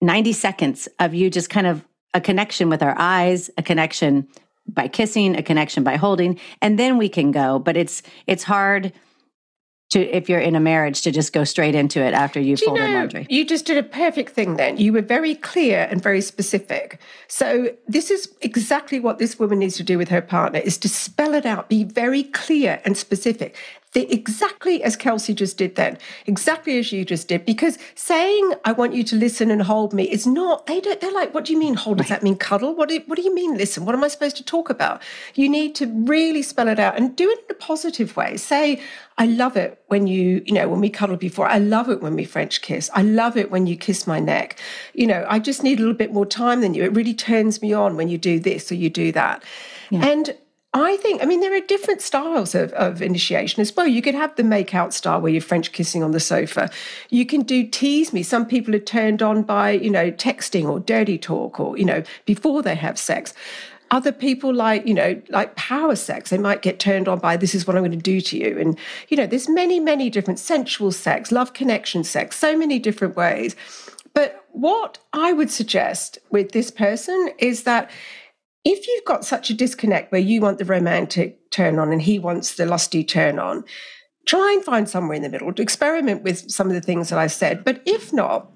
90 0.00 0.32
seconds 0.32 0.88
of 0.98 1.14
you 1.14 1.30
just 1.30 1.50
kind 1.50 1.66
of 1.66 1.84
a 2.14 2.20
connection 2.20 2.68
with 2.68 2.82
our 2.82 2.94
eyes, 2.98 3.50
a 3.58 3.62
connection 3.62 4.28
by 4.66 4.88
kissing, 4.88 5.36
a 5.36 5.42
connection 5.42 5.84
by 5.84 5.96
holding, 5.96 6.38
and 6.62 6.78
then 6.78 6.96
we 6.96 7.08
can 7.08 7.32
go. 7.32 7.58
But 7.58 7.76
it's 7.76 8.02
it's 8.26 8.42
hard 8.42 8.92
to 9.94 10.00
if 10.14 10.28
you're 10.28 10.40
in 10.40 10.54
a 10.54 10.60
marriage 10.60 11.02
to 11.02 11.10
just 11.10 11.32
go 11.32 11.44
straight 11.44 11.74
into 11.74 12.00
it 12.00 12.14
after 12.14 12.40
you've 12.40 12.60
you 12.60 12.66
folded 12.66 12.84
know, 12.84 12.98
laundry. 12.98 13.26
You 13.30 13.46
just 13.46 13.64
did 13.64 13.78
a 13.78 13.82
perfect 13.82 14.30
thing 14.30 14.56
then. 14.56 14.76
You 14.76 14.92
were 14.92 15.02
very 15.02 15.34
clear 15.36 15.88
and 15.90 16.02
very 16.02 16.20
specific. 16.20 17.00
So 17.28 17.74
this 17.86 18.10
is 18.10 18.32
exactly 18.42 19.00
what 19.00 19.18
this 19.18 19.38
woman 19.38 19.60
needs 19.60 19.76
to 19.76 19.82
do 19.82 19.96
with 19.96 20.08
her 20.08 20.20
partner 20.20 20.58
is 20.58 20.76
to 20.78 20.88
spell 20.88 21.32
it 21.34 21.46
out, 21.46 21.68
be 21.68 21.84
very 21.84 22.24
clear 22.24 22.80
and 22.84 22.96
specific 22.96 23.56
the, 23.94 24.12
exactly 24.12 24.82
as 24.82 24.96
Kelsey 24.96 25.34
just 25.34 25.56
did 25.56 25.76
then, 25.76 25.98
exactly 26.26 26.78
as 26.78 26.92
you 26.92 27.04
just 27.04 27.28
did. 27.28 27.46
Because 27.46 27.78
saying 27.94 28.54
"I 28.64 28.72
want 28.72 28.92
you 28.94 29.04
to 29.04 29.16
listen 29.16 29.50
and 29.50 29.62
hold 29.62 29.94
me" 29.94 30.04
is 30.04 30.26
not. 30.26 30.66
They 30.66 30.80
don't. 30.80 31.00
They're 31.00 31.12
like, 31.12 31.32
"What 31.32 31.44
do 31.44 31.52
you 31.52 31.58
mean 31.58 31.74
hold? 31.74 31.98
Does 31.98 32.08
that 32.08 32.22
mean 32.22 32.36
cuddle? 32.36 32.74
What 32.74 32.88
do, 32.88 33.00
What 33.06 33.16
do 33.16 33.22
you 33.22 33.34
mean 33.34 33.56
listen? 33.56 33.84
What 33.84 33.94
am 33.94 34.04
I 34.04 34.08
supposed 34.08 34.36
to 34.36 34.44
talk 34.44 34.68
about?" 34.68 35.00
You 35.34 35.48
need 35.48 35.74
to 35.76 35.86
really 35.86 36.42
spell 36.42 36.68
it 36.68 36.78
out 36.78 36.96
and 36.96 37.16
do 37.16 37.30
it 37.30 37.38
in 37.38 37.44
a 37.50 37.54
positive 37.54 38.16
way. 38.16 38.36
Say, 38.36 38.80
"I 39.16 39.26
love 39.26 39.56
it 39.56 39.80
when 39.86 40.06
you, 40.08 40.42
you 40.44 40.52
know, 40.52 40.68
when 40.68 40.80
we 40.80 40.90
cuddle 40.90 41.16
before. 41.16 41.46
I 41.46 41.58
love 41.58 41.88
it 41.88 42.02
when 42.02 42.16
we 42.16 42.24
French 42.24 42.62
kiss. 42.62 42.90
I 42.94 43.02
love 43.02 43.36
it 43.36 43.50
when 43.50 43.66
you 43.68 43.76
kiss 43.76 44.06
my 44.06 44.18
neck. 44.18 44.58
You 44.92 45.06
know, 45.06 45.24
I 45.28 45.38
just 45.38 45.62
need 45.62 45.78
a 45.78 45.82
little 45.82 45.94
bit 45.94 46.12
more 46.12 46.26
time 46.26 46.62
than 46.62 46.74
you. 46.74 46.82
It 46.82 46.94
really 46.94 47.14
turns 47.14 47.62
me 47.62 47.72
on 47.72 47.96
when 47.96 48.08
you 48.08 48.18
do 48.18 48.40
this 48.40 48.72
or 48.72 48.74
you 48.74 48.90
do 48.90 49.12
that." 49.12 49.44
Yeah. 49.90 50.04
And 50.04 50.34
I 50.76 50.96
think, 50.96 51.22
I 51.22 51.26
mean, 51.26 51.38
there 51.38 51.54
are 51.54 51.60
different 51.60 52.02
styles 52.02 52.52
of, 52.52 52.72
of 52.72 53.00
initiation 53.00 53.60
as 53.60 53.74
well. 53.74 53.86
You 53.86 54.02
could 54.02 54.16
have 54.16 54.34
the 54.34 54.42
make 54.42 54.74
out 54.74 54.92
style 54.92 55.20
where 55.20 55.30
you're 55.30 55.40
French 55.40 55.70
kissing 55.70 56.02
on 56.02 56.10
the 56.10 56.18
sofa. 56.18 56.68
You 57.10 57.24
can 57.24 57.42
do 57.42 57.64
tease 57.64 58.12
me. 58.12 58.24
Some 58.24 58.44
people 58.44 58.74
are 58.74 58.80
turned 58.80 59.22
on 59.22 59.44
by, 59.44 59.70
you 59.70 59.90
know, 59.90 60.10
texting 60.10 60.68
or 60.68 60.80
dirty 60.80 61.16
talk 61.16 61.60
or, 61.60 61.78
you 61.78 61.84
know, 61.84 62.02
before 62.26 62.60
they 62.60 62.74
have 62.74 62.98
sex. 62.98 63.32
Other 63.92 64.10
people 64.10 64.52
like, 64.52 64.84
you 64.84 64.94
know, 64.94 65.22
like 65.28 65.54
power 65.54 65.94
sex, 65.94 66.30
they 66.30 66.38
might 66.38 66.62
get 66.62 66.80
turned 66.80 67.06
on 67.06 67.20
by 67.20 67.36
this 67.36 67.54
is 67.54 67.68
what 67.68 67.76
I'm 67.76 67.82
going 67.82 67.92
to 67.92 67.96
do 67.96 68.20
to 68.20 68.36
you. 68.36 68.58
And, 68.58 68.76
you 69.08 69.16
know, 69.16 69.28
there's 69.28 69.48
many, 69.48 69.78
many 69.78 70.10
different 70.10 70.40
sensual 70.40 70.90
sex, 70.90 71.30
love 71.30 71.52
connection 71.52 72.02
sex, 72.02 72.36
so 72.36 72.56
many 72.56 72.80
different 72.80 73.14
ways. 73.14 73.54
But 74.12 74.44
what 74.50 74.98
I 75.12 75.32
would 75.32 75.50
suggest 75.50 76.18
with 76.30 76.50
this 76.50 76.72
person 76.72 77.30
is 77.38 77.62
that 77.62 77.90
if 78.64 78.88
you've 78.88 79.04
got 79.04 79.24
such 79.24 79.50
a 79.50 79.54
disconnect 79.54 80.10
where 80.10 80.20
you 80.20 80.40
want 80.40 80.58
the 80.58 80.64
romantic 80.64 81.50
turn 81.50 81.78
on 81.78 81.92
and 81.92 82.02
he 82.02 82.18
wants 82.18 82.54
the 82.54 82.66
lusty 82.66 83.04
turn 83.04 83.38
on, 83.38 83.64
try 84.26 84.52
and 84.52 84.64
find 84.64 84.88
somewhere 84.88 85.16
in 85.16 85.22
the 85.22 85.28
middle 85.28 85.52
to 85.52 85.62
experiment 85.62 86.22
with 86.22 86.50
some 86.50 86.68
of 86.68 86.74
the 86.74 86.80
things 86.80 87.10
that 87.10 87.18
I 87.18 87.26
said. 87.26 87.64
But 87.64 87.82
if 87.84 88.12
not, 88.12 88.50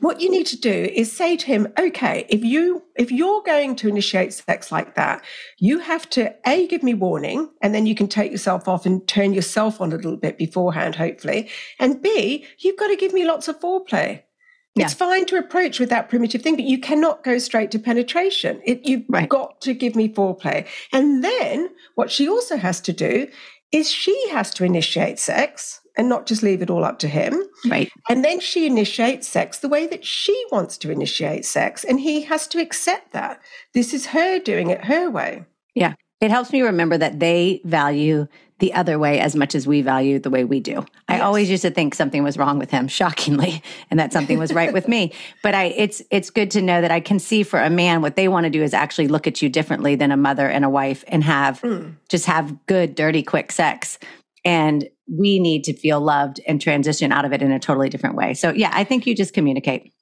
what 0.00 0.22
you 0.22 0.30
need 0.30 0.46
to 0.46 0.58
do 0.58 0.88
is 0.94 1.12
say 1.12 1.36
to 1.36 1.46
him, 1.46 1.68
okay, 1.78 2.24
if 2.30 2.42
you 2.42 2.82
if 2.96 3.12
you're 3.12 3.42
going 3.42 3.76
to 3.76 3.88
initiate 3.88 4.32
sex 4.32 4.72
like 4.72 4.94
that, 4.94 5.22
you 5.58 5.78
have 5.78 6.08
to 6.10 6.34
A 6.46 6.66
give 6.68 6.82
me 6.82 6.94
warning, 6.94 7.50
and 7.60 7.74
then 7.74 7.84
you 7.84 7.94
can 7.94 8.08
take 8.08 8.32
yourself 8.32 8.66
off 8.66 8.86
and 8.86 9.06
turn 9.06 9.34
yourself 9.34 9.78
on 9.78 9.92
a 9.92 9.96
little 9.96 10.16
bit 10.16 10.38
beforehand, 10.38 10.96
hopefully. 10.96 11.50
And 11.78 12.00
B, 12.00 12.46
you've 12.58 12.78
got 12.78 12.88
to 12.88 12.96
give 12.96 13.12
me 13.12 13.26
lots 13.26 13.46
of 13.46 13.60
foreplay. 13.60 14.22
Yeah. 14.76 14.84
It's 14.84 14.94
fine 14.94 15.26
to 15.26 15.36
approach 15.36 15.80
with 15.80 15.90
that 15.90 16.08
primitive 16.08 16.42
thing, 16.42 16.56
but 16.56 16.64
you 16.64 16.78
cannot 16.78 17.24
go 17.24 17.38
straight 17.38 17.70
to 17.72 17.78
penetration. 17.78 18.60
It, 18.64 18.86
you've 18.86 19.04
right. 19.08 19.28
got 19.28 19.60
to 19.62 19.74
give 19.74 19.96
me 19.96 20.12
foreplay. 20.12 20.66
And 20.92 21.24
then 21.24 21.70
what 21.96 22.10
she 22.10 22.28
also 22.28 22.56
has 22.56 22.80
to 22.82 22.92
do 22.92 23.26
is 23.72 23.90
she 23.90 24.28
has 24.30 24.52
to 24.54 24.64
initiate 24.64 25.18
sex 25.18 25.80
and 25.96 26.08
not 26.08 26.26
just 26.26 26.42
leave 26.42 26.62
it 26.62 26.70
all 26.70 26.84
up 26.84 26.98
to 27.00 27.08
him. 27.08 27.42
Right. 27.68 27.90
And 28.08 28.24
then 28.24 28.40
she 28.40 28.66
initiates 28.66 29.28
sex 29.28 29.58
the 29.58 29.68
way 29.68 29.86
that 29.88 30.04
she 30.04 30.44
wants 30.50 30.78
to 30.78 30.90
initiate 30.90 31.44
sex. 31.44 31.84
And 31.84 32.00
he 32.00 32.22
has 32.22 32.46
to 32.48 32.60
accept 32.60 33.12
that. 33.12 33.40
This 33.74 33.92
is 33.92 34.06
her 34.06 34.38
doing 34.38 34.70
it 34.70 34.84
her 34.84 35.10
way. 35.10 35.44
Yeah. 35.74 35.94
It 36.20 36.30
helps 36.30 36.52
me 36.52 36.62
remember 36.62 36.96
that 36.98 37.18
they 37.18 37.60
value 37.64 38.26
the 38.60 38.72
other 38.74 38.98
way 38.98 39.18
as 39.18 39.34
much 39.34 39.54
as 39.54 39.66
we 39.66 39.82
value 39.82 40.18
the 40.18 40.30
way 40.30 40.44
we 40.44 40.60
do. 40.60 40.72
Yes. 40.72 40.86
I 41.08 41.20
always 41.20 41.50
used 41.50 41.62
to 41.62 41.70
think 41.70 41.94
something 41.94 42.22
was 42.22 42.36
wrong 42.38 42.58
with 42.58 42.70
him, 42.70 42.86
shockingly, 42.88 43.62
and 43.90 43.98
that 43.98 44.12
something 44.12 44.38
was 44.38 44.52
right 44.52 44.72
with 44.72 44.86
me. 44.86 45.12
But 45.42 45.54
I 45.54 45.64
it's 45.64 46.02
it's 46.10 46.28
good 46.28 46.50
to 46.52 46.60
know 46.60 46.82
that 46.82 46.90
I 46.90 47.00
can 47.00 47.18
see 47.18 47.42
for 47.42 47.60
a 47.60 47.70
man 47.70 48.02
what 48.02 48.14
they 48.14 48.28
want 48.28 48.44
to 48.44 48.50
do 48.50 48.62
is 48.62 48.74
actually 48.74 49.08
look 49.08 49.26
at 49.26 49.40
you 49.40 49.48
differently 49.48 49.94
than 49.94 50.12
a 50.12 50.16
mother 50.16 50.46
and 50.46 50.64
a 50.64 50.68
wife 50.68 51.02
and 51.08 51.24
have 51.24 51.60
mm. 51.62 51.94
just 52.08 52.26
have 52.26 52.66
good, 52.66 52.94
dirty, 52.94 53.22
quick 53.22 53.52
sex. 53.52 53.98
And 54.44 54.88
we 55.08 55.38
need 55.38 55.64
to 55.64 55.72
feel 55.72 56.00
loved 56.00 56.40
and 56.46 56.60
transition 56.60 57.10
out 57.10 57.24
of 57.24 57.32
it 57.32 57.42
in 57.42 57.52
a 57.52 57.58
totally 57.58 57.88
different 57.88 58.16
way. 58.16 58.34
So 58.34 58.50
yeah, 58.50 58.70
I 58.72 58.84
think 58.84 59.06
you 59.06 59.14
just 59.14 59.32
communicate. 59.32 59.92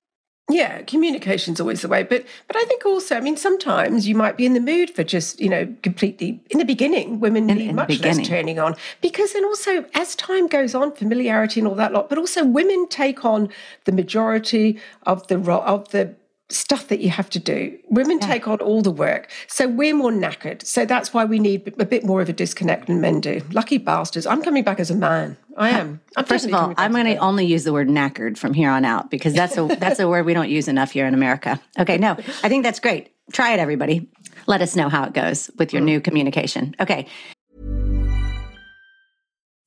Yeah, 0.51 0.81
communication's 0.83 1.61
always 1.61 1.83
the 1.83 1.89
way. 1.89 2.03
But 2.03 2.25
but 2.47 2.57
I 2.57 2.65
think 2.65 2.87
also, 2.87 3.17
I 3.17 3.21
mean, 3.21 3.37
sometimes 3.37 4.09
you 4.09 4.15
might 4.15 4.39
be 4.39 4.47
in 4.47 4.55
the 4.55 4.61
mood 4.61 4.89
for 4.89 5.05
just, 5.05 5.39
you 5.41 5.49
know, 5.51 5.73
completely 5.83 6.41
in 6.49 6.59
the 6.59 6.65
beginning, 6.65 7.21
women 7.21 7.51
in, 7.51 7.59
need 7.59 7.69
in 7.69 7.77
much 7.77 8.01
less 8.01 8.27
turning 8.27 8.59
on. 8.59 8.75
Because 9.03 9.35
then 9.35 9.45
also 9.45 9.85
as 9.95 10.17
time 10.17 10.47
goes 10.47 10.75
on, 10.75 10.93
familiarity 10.93 11.61
and 11.61 11.69
all 11.69 11.75
that 11.75 11.93
lot, 11.93 12.09
but 12.09 12.17
also 12.17 12.45
women 12.45 12.89
take 12.89 13.27
on 13.27 13.51
the 13.85 13.93
majority 13.93 14.81
of 15.03 15.27
the 15.27 15.39
role 15.39 15.63
of 15.63 15.91
the 15.91 16.15
stuff 16.51 16.89
that 16.89 17.01
you 17.01 17.11
have 17.11 17.29
to 17.31 17.39
do. 17.39 17.79
Women 17.89 18.19
yeah. 18.21 18.27
take 18.27 18.49
on 18.49 18.61
all 18.61 18.81
the 18.81 18.91
work. 18.91 19.31
So 19.49 19.69
we're 19.69 19.95
more 19.95 20.11
knackered. 20.11 20.65
So 20.65 20.87
that's 20.87 21.13
why 21.13 21.25
we 21.25 21.39
need 21.39 21.75
a 21.79 21.85
bit 21.85 22.05
more 22.05 22.23
of 22.23 22.29
a 22.29 22.33
disconnect 22.33 22.87
than 22.87 23.01
men 23.01 23.21
do. 23.21 23.43
Lucky 23.53 23.79
bastards. 23.79 24.27
I'm 24.27 24.43
coming 24.43 24.65
back 24.65 24.81
as 24.81 24.91
a 24.91 24.95
man. 24.95 25.37
I 25.57 25.71
am. 25.71 26.01
I'm 26.17 26.25
First 26.25 26.47
of 26.47 26.55
all, 26.55 26.73
I'm 26.77 26.93
going 26.93 27.05
to 27.05 27.17
only 27.17 27.45
use 27.45 27.65
the 27.65 27.73
word 27.73 27.89
knackered 27.89 28.39
from 28.39 28.55
here 28.55 28.71
on 28.71 28.85
out 28.85 29.11
because 29.11 29.35
that's 29.35 29.57
a 29.59 29.67
that's 29.81 29.99
a 29.99 30.09
word 30.09 30.25
we 30.25 30.35
don't 30.35 30.49
use 30.49 30.69
enough 30.69 30.93
here 30.93 31.07
in 31.07 31.15
America. 31.15 31.61
Okay, 31.79 31.99
no. 31.99 32.13
I 32.43 32.49
think 32.49 32.63
that's 32.63 32.81
great. 32.81 33.13
Try 33.33 33.53
it 33.53 33.61
everybody. 33.61 34.09
Let 34.47 34.63
us 34.63 34.75
know 34.75 34.89
how 34.89 35.05
it 35.05 35.13
goes 35.13 35.51
with 35.59 35.73
your 35.73 35.83
mm. 35.83 35.87
new 35.87 36.01
communication. 36.01 36.75
Okay. 36.81 37.07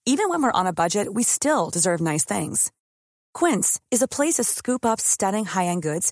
Even 0.07 0.29
when 0.29 0.41
we're 0.41 0.51
on 0.51 0.65
a 0.65 0.73
budget, 0.73 1.13
we 1.13 1.21
still 1.21 1.69
deserve 1.69 2.01
nice 2.01 2.25
things. 2.25 2.71
Quince 3.35 3.79
is 3.91 4.01
a 4.01 4.07
place 4.07 4.35
to 4.35 4.43
scoop 4.43 4.83
up 4.83 4.99
stunning 4.99 5.45
high-end 5.45 5.83
goods 5.83 6.11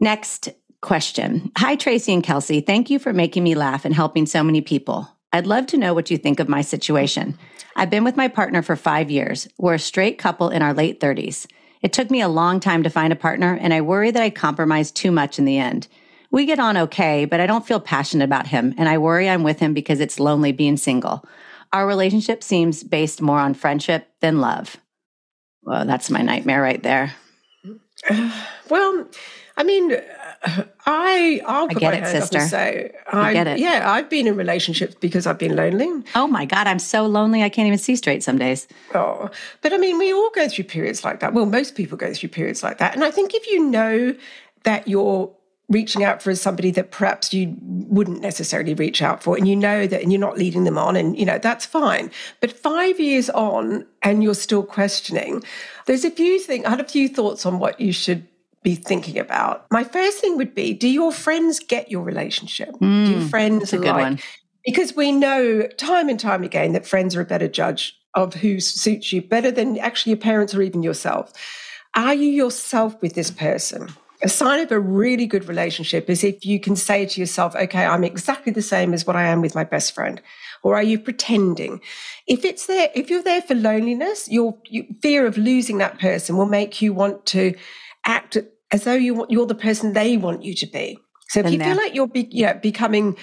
Next 0.00 0.50
question 0.80 1.50
Hi, 1.58 1.74
Tracey 1.74 2.12
and 2.12 2.22
Kelsey. 2.22 2.60
Thank 2.60 2.90
you 2.90 2.98
for 2.98 3.12
making 3.12 3.42
me 3.42 3.54
laugh 3.54 3.84
and 3.84 3.94
helping 3.94 4.26
so 4.26 4.42
many 4.42 4.60
people. 4.60 5.08
I'd 5.32 5.46
love 5.46 5.66
to 5.68 5.76
know 5.76 5.92
what 5.92 6.10
you 6.10 6.16
think 6.16 6.40
of 6.40 6.48
my 6.48 6.62
situation. 6.62 7.36
I've 7.76 7.90
been 7.90 8.04
with 8.04 8.16
my 8.16 8.28
partner 8.28 8.62
for 8.62 8.76
five 8.76 9.10
years. 9.10 9.48
We're 9.58 9.74
a 9.74 9.78
straight 9.78 10.18
couple 10.18 10.48
in 10.48 10.62
our 10.62 10.72
late 10.72 11.00
30s. 11.00 11.46
It 11.82 11.92
took 11.92 12.10
me 12.10 12.20
a 12.20 12.28
long 12.28 12.60
time 12.60 12.82
to 12.82 12.90
find 12.90 13.12
a 13.12 13.16
partner, 13.16 13.56
and 13.60 13.72
I 13.74 13.82
worry 13.82 14.10
that 14.10 14.22
I 14.22 14.30
compromised 14.30 14.96
too 14.96 15.12
much 15.12 15.38
in 15.38 15.44
the 15.44 15.58
end. 15.58 15.86
We 16.30 16.44
get 16.44 16.58
on 16.58 16.76
okay, 16.76 17.24
but 17.24 17.40
I 17.40 17.46
don't 17.46 17.66
feel 17.66 17.80
passionate 17.80 18.24
about 18.24 18.48
him, 18.48 18.74
and 18.78 18.88
I 18.88 18.98
worry 18.98 19.28
I'm 19.28 19.42
with 19.42 19.60
him 19.60 19.74
because 19.74 20.00
it's 20.00 20.18
lonely 20.18 20.52
being 20.52 20.76
single. 20.76 21.24
Our 21.72 21.86
relationship 21.86 22.42
seems 22.42 22.82
based 22.82 23.22
more 23.22 23.38
on 23.38 23.54
friendship 23.54 24.08
than 24.20 24.40
love. 24.40 24.76
Well, 25.62 25.84
that's 25.84 26.10
my 26.10 26.22
nightmare 26.22 26.62
right 26.62 26.82
there. 26.82 27.14
well, 28.70 29.06
I 29.58 29.64
mean, 29.64 29.92
I 30.86 31.40
I'll 31.44 31.66
put 31.66 31.78
I 31.78 31.80
get 31.80 31.92
my 31.92 31.96
it, 31.98 32.02
hand 32.04 32.22
sister. 32.22 32.36
up 32.38 32.42
and 32.42 32.50
say 32.50 32.92
I, 33.12 33.20
I 33.30 33.32
get 33.32 33.46
it. 33.48 33.58
Yeah, 33.58 33.90
I've 33.90 34.08
been 34.08 34.28
in 34.28 34.36
relationships 34.36 34.94
because 34.94 35.26
I've 35.26 35.36
been 35.38 35.56
lonely. 35.56 36.04
Oh 36.14 36.28
my 36.28 36.44
god, 36.44 36.68
I'm 36.68 36.78
so 36.78 37.06
lonely. 37.06 37.42
I 37.42 37.48
can't 37.48 37.66
even 37.66 37.78
see 37.78 37.96
straight 37.96 38.22
some 38.22 38.38
days. 38.38 38.68
Oh, 38.94 39.30
but 39.60 39.72
I 39.72 39.78
mean, 39.78 39.98
we 39.98 40.12
all 40.12 40.30
go 40.30 40.48
through 40.48 40.64
periods 40.64 41.04
like 41.04 41.18
that. 41.20 41.34
Well, 41.34 41.44
most 41.44 41.74
people 41.74 41.98
go 41.98 42.14
through 42.14 42.28
periods 42.28 42.62
like 42.62 42.78
that, 42.78 42.94
and 42.94 43.02
I 43.02 43.10
think 43.10 43.34
if 43.34 43.48
you 43.48 43.64
know 43.68 44.14
that 44.62 44.86
you're 44.86 45.30
reaching 45.68 46.02
out 46.02 46.22
for 46.22 46.34
somebody 46.34 46.70
that 46.70 46.92
perhaps 46.92 47.34
you 47.34 47.54
wouldn't 47.60 48.20
necessarily 48.22 48.72
reach 48.74 49.02
out 49.02 49.22
for 49.22 49.36
and 49.36 49.46
you 49.46 49.54
know 49.54 49.86
that 49.86 50.00
and 50.00 50.10
you're 50.10 50.20
not 50.20 50.38
leading 50.38 50.64
them 50.64 50.78
on 50.78 50.96
and 50.96 51.18
you 51.18 51.26
know 51.26 51.36
that's 51.36 51.66
fine 51.66 52.10
but 52.40 52.50
5 52.50 52.98
years 52.98 53.28
on 53.28 53.84
and 54.02 54.22
you're 54.22 54.32
still 54.32 54.62
questioning 54.62 55.44
there's 55.84 56.06
a 56.06 56.10
few 56.10 56.38
things 56.40 56.64
i 56.64 56.70
had 56.70 56.80
a 56.80 56.84
few 56.88 57.06
thoughts 57.06 57.44
on 57.44 57.58
what 57.58 57.78
you 57.78 57.92
should 57.92 58.26
be 58.68 58.74
thinking 58.74 59.18
about. 59.18 59.64
My 59.70 59.82
first 59.82 60.18
thing 60.18 60.36
would 60.36 60.54
be 60.54 60.74
do 60.74 60.88
your 60.88 61.10
friends 61.10 61.58
get 61.58 61.90
your 61.90 62.02
relationship? 62.02 62.68
Mm, 62.80 63.06
do 63.06 63.12
your 63.12 63.20
hmm, 63.22 63.28
friends 63.28 63.72
a 63.72 63.78
good 63.78 63.86
like, 63.86 64.02
one. 64.02 64.18
Because 64.64 64.94
we 64.94 65.10
know 65.10 65.66
time 65.78 66.10
and 66.10 66.20
time 66.20 66.44
again 66.44 66.72
that 66.72 66.86
friends 66.86 67.16
are 67.16 67.22
a 67.22 67.24
better 67.24 67.48
judge 67.48 67.98
of 68.14 68.34
who 68.34 68.60
suits 68.60 69.10
you 69.10 69.22
better 69.22 69.50
than 69.50 69.78
actually 69.78 70.10
your 70.10 70.20
parents 70.20 70.54
or 70.54 70.60
even 70.60 70.82
yourself. 70.82 71.32
Are 71.94 72.12
you 72.12 72.28
yourself 72.28 73.00
with 73.00 73.14
this 73.14 73.30
person? 73.30 73.88
A 74.22 74.28
sign 74.28 74.60
of 74.60 74.70
a 74.70 74.78
really 74.78 75.26
good 75.26 75.48
relationship 75.48 76.10
is 76.10 76.22
if 76.22 76.44
you 76.44 76.60
can 76.60 76.76
say 76.76 77.06
to 77.06 77.20
yourself, 77.20 77.56
okay, 77.56 77.86
I'm 77.86 78.04
exactly 78.04 78.52
the 78.52 78.60
same 78.60 78.92
as 78.92 79.06
what 79.06 79.16
I 79.16 79.28
am 79.28 79.40
with 79.40 79.54
my 79.54 79.64
best 79.64 79.94
friend. 79.94 80.20
Or 80.62 80.74
are 80.74 80.82
you 80.82 80.98
pretending? 80.98 81.80
If 82.26 82.44
it's 82.44 82.66
there, 82.66 82.90
if 82.94 83.08
you're 83.08 83.22
there 83.22 83.40
for 83.40 83.54
loneliness, 83.54 84.28
your, 84.28 84.58
your 84.66 84.84
fear 85.00 85.24
of 85.24 85.38
losing 85.38 85.78
that 85.78 85.98
person 85.98 86.36
will 86.36 86.46
make 86.46 86.82
you 86.82 86.92
want 86.92 87.24
to 87.26 87.54
act 88.04 88.36
as 88.70 88.84
though 88.84 88.94
you 88.94 89.26
you're 89.28 89.46
the 89.46 89.54
person 89.54 89.92
they 89.92 90.16
want 90.16 90.42
you 90.42 90.54
to 90.54 90.66
be. 90.66 90.98
So 91.28 91.40
if 91.40 91.50
you 91.50 91.58
feel 91.58 91.76
like 91.76 91.94
you're 91.94 92.08
be, 92.08 92.28
yeah, 92.30 92.54
becoming 92.54 93.16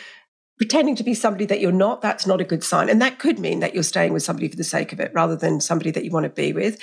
pretending 0.57 0.95
to 0.95 1.03
be 1.03 1.13
somebody 1.13 1.45
that 1.45 1.59
you're 1.59 1.71
not, 1.71 2.01
that's 2.01 2.25
not 2.25 2.39
a 2.39 2.45
good 2.45 2.63
sign. 2.63 2.89
And 2.89 3.01
that 3.01 3.19
could 3.19 3.39
mean 3.39 3.59
that 3.59 3.73
you're 3.73 3.83
staying 3.83 4.13
with 4.13 4.23
somebody 4.23 4.47
for 4.47 4.55
the 4.55 4.63
sake 4.63 4.93
of 4.93 5.01
it 5.01 5.11
rather 5.13 5.35
than 5.35 5.59
somebody 5.59 5.91
that 5.91 6.05
you 6.05 6.11
want 6.11 6.23
to 6.23 6.29
be 6.29 6.53
with. 6.53 6.79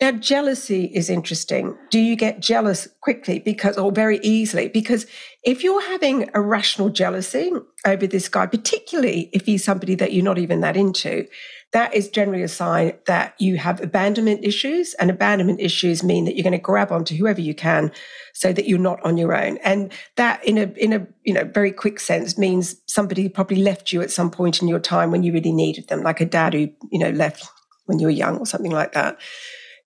Now, 0.00 0.12
jealousy 0.12 0.90
is 0.94 1.08
interesting. 1.08 1.76
Do 1.90 1.98
you 1.98 2.16
get 2.16 2.40
jealous 2.40 2.86
quickly 3.00 3.38
because, 3.38 3.78
or 3.78 3.92
very 3.92 4.18
easily? 4.22 4.68
Because 4.68 5.06
if 5.42 5.64
you're 5.64 5.80
having 5.80 6.28
irrational 6.34 6.90
jealousy 6.90 7.50
over 7.86 8.06
this 8.06 8.28
guy, 8.28 8.46
particularly 8.46 9.30
if 9.32 9.46
he's 9.46 9.64
somebody 9.64 9.94
that 9.94 10.12
you're 10.12 10.24
not 10.24 10.38
even 10.38 10.60
that 10.60 10.76
into, 10.76 11.26
that 11.74 11.92
is 11.92 12.08
generally 12.08 12.44
a 12.44 12.48
sign 12.48 12.96
that 13.06 13.34
you 13.40 13.56
have 13.56 13.80
abandonment 13.80 14.44
issues. 14.44 14.94
And 14.94 15.10
abandonment 15.10 15.60
issues 15.60 16.04
mean 16.04 16.24
that 16.24 16.36
you're 16.36 16.44
going 16.44 16.52
to 16.52 16.58
grab 16.58 16.92
onto 16.92 17.16
whoever 17.16 17.40
you 17.40 17.52
can 17.52 17.90
so 18.32 18.52
that 18.52 18.68
you're 18.68 18.78
not 18.78 19.04
on 19.04 19.16
your 19.16 19.34
own. 19.34 19.58
And 19.64 19.92
that 20.14 20.42
in 20.44 20.56
a 20.56 20.72
in 20.76 20.92
a 20.92 21.04
you 21.24 21.34
know 21.34 21.42
very 21.42 21.72
quick 21.72 21.98
sense 21.98 22.38
means 22.38 22.76
somebody 22.86 23.28
probably 23.28 23.56
left 23.56 23.92
you 23.92 24.02
at 24.02 24.12
some 24.12 24.30
point 24.30 24.62
in 24.62 24.68
your 24.68 24.78
time 24.78 25.10
when 25.10 25.24
you 25.24 25.32
really 25.32 25.52
needed 25.52 25.88
them, 25.88 26.04
like 26.04 26.20
a 26.20 26.26
dad 26.26 26.54
who, 26.54 26.70
you 26.92 27.00
know, 27.00 27.10
left 27.10 27.44
when 27.86 27.98
you 27.98 28.06
were 28.06 28.12
young 28.12 28.38
or 28.38 28.46
something 28.46 28.72
like 28.72 28.92
that. 28.92 29.18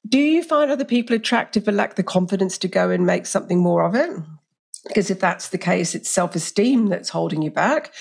Do 0.06 0.18
you 0.18 0.42
find 0.42 0.70
other 0.70 0.84
people 0.84 1.16
attractive 1.16 1.64
but 1.64 1.74
lack 1.74 1.96
the 1.96 2.02
confidence 2.02 2.58
to 2.58 2.68
go 2.68 2.90
and 2.90 3.06
make 3.06 3.24
something 3.24 3.60
more 3.60 3.86
of 3.86 3.94
it? 3.94 4.10
Because 4.86 5.10
if 5.10 5.20
that's 5.20 5.48
the 5.48 5.58
case, 5.58 5.94
it's 5.94 6.10
self-esteem 6.10 6.86
that's 6.86 7.08
holding 7.08 7.40
you 7.40 7.50
back. 7.50 7.92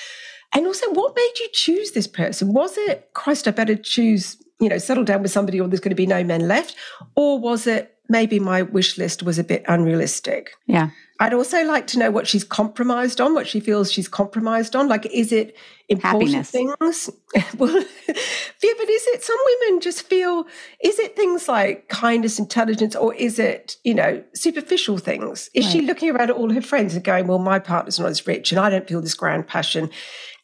And 0.54 0.66
also, 0.66 0.90
what 0.92 1.16
made 1.16 1.34
you 1.40 1.50
choose 1.52 1.92
this 1.92 2.08
person? 2.08 2.54
Was 2.54 2.78
it, 2.78 3.10
Christ, 3.14 3.48
I 3.48 3.52
better 3.52 3.76
choose, 3.76 4.38
you 4.60 4.70
know, 4.70 4.78
settle 4.78 5.04
down 5.04 5.22
with 5.22 5.32
somebody 5.32 5.60
or 5.60 5.68
there's 5.68 5.82
going 5.82 5.92
to 5.92 5.96
be 5.96 6.06
no 6.06 6.24
men 6.24 6.48
left? 6.48 6.76
Or 7.16 7.38
was 7.38 7.68
it 7.68 7.97
maybe 8.10 8.40
my 8.40 8.62
wish 8.62 8.98
list 8.98 9.24
was 9.24 9.40
a 9.40 9.44
bit 9.44 9.64
unrealistic. 9.68 10.52
Yeah. 10.66 10.90
I'd 11.20 11.34
also 11.34 11.64
like 11.64 11.88
to 11.88 12.00
know 12.00 12.12
what 12.12 12.28
she's 12.28 12.44
compromised 12.44 13.20
on, 13.20 13.34
what 13.34 13.48
she 13.48 13.60
feels 13.60 13.92
she's 13.92 14.08
compromised 14.08 14.76
on. 14.76 14.88
Like, 14.88 15.08
is 15.08 15.32
it 15.32 15.56
important 15.90 16.46
Happiness. 16.46 16.52
things? 16.52 17.10
well, 17.58 17.74
yeah, 17.76 18.74
but 18.78 18.90
is 18.90 19.08
it 19.08 19.24
some 19.24 19.38
women 19.46 19.82
just 19.82 20.04
feel, 20.04 20.46
is 20.84 21.00
it 21.00 21.16
things 21.16 21.48
like 21.48 21.90
kindness, 21.90 22.38
intelligence, 22.38 22.96
or 22.96 23.16
is 23.16 23.40
it, 23.40 23.78
you 23.84 23.96
know, 23.96 24.24
superficial 24.34 25.00
things? 25.00 25.50
Is 25.56 25.70
she 25.70 25.82
looking 25.82 26.12
around 26.12 26.30
at 26.30 26.36
all 26.36 26.54
her 26.54 26.62
friends 26.62 26.94
and 26.94 27.04
going, 27.04 27.26
well, 27.26 27.40
my 27.40 27.58
partner's 27.58 28.00
not 28.00 28.10
as 28.10 28.28
rich 28.28 28.52
and 28.52 28.60
I 28.60 28.70
don't 28.70 28.88
feel 28.88 29.02
this 29.02 29.16
grand 29.16 29.48
passion? 29.48 29.90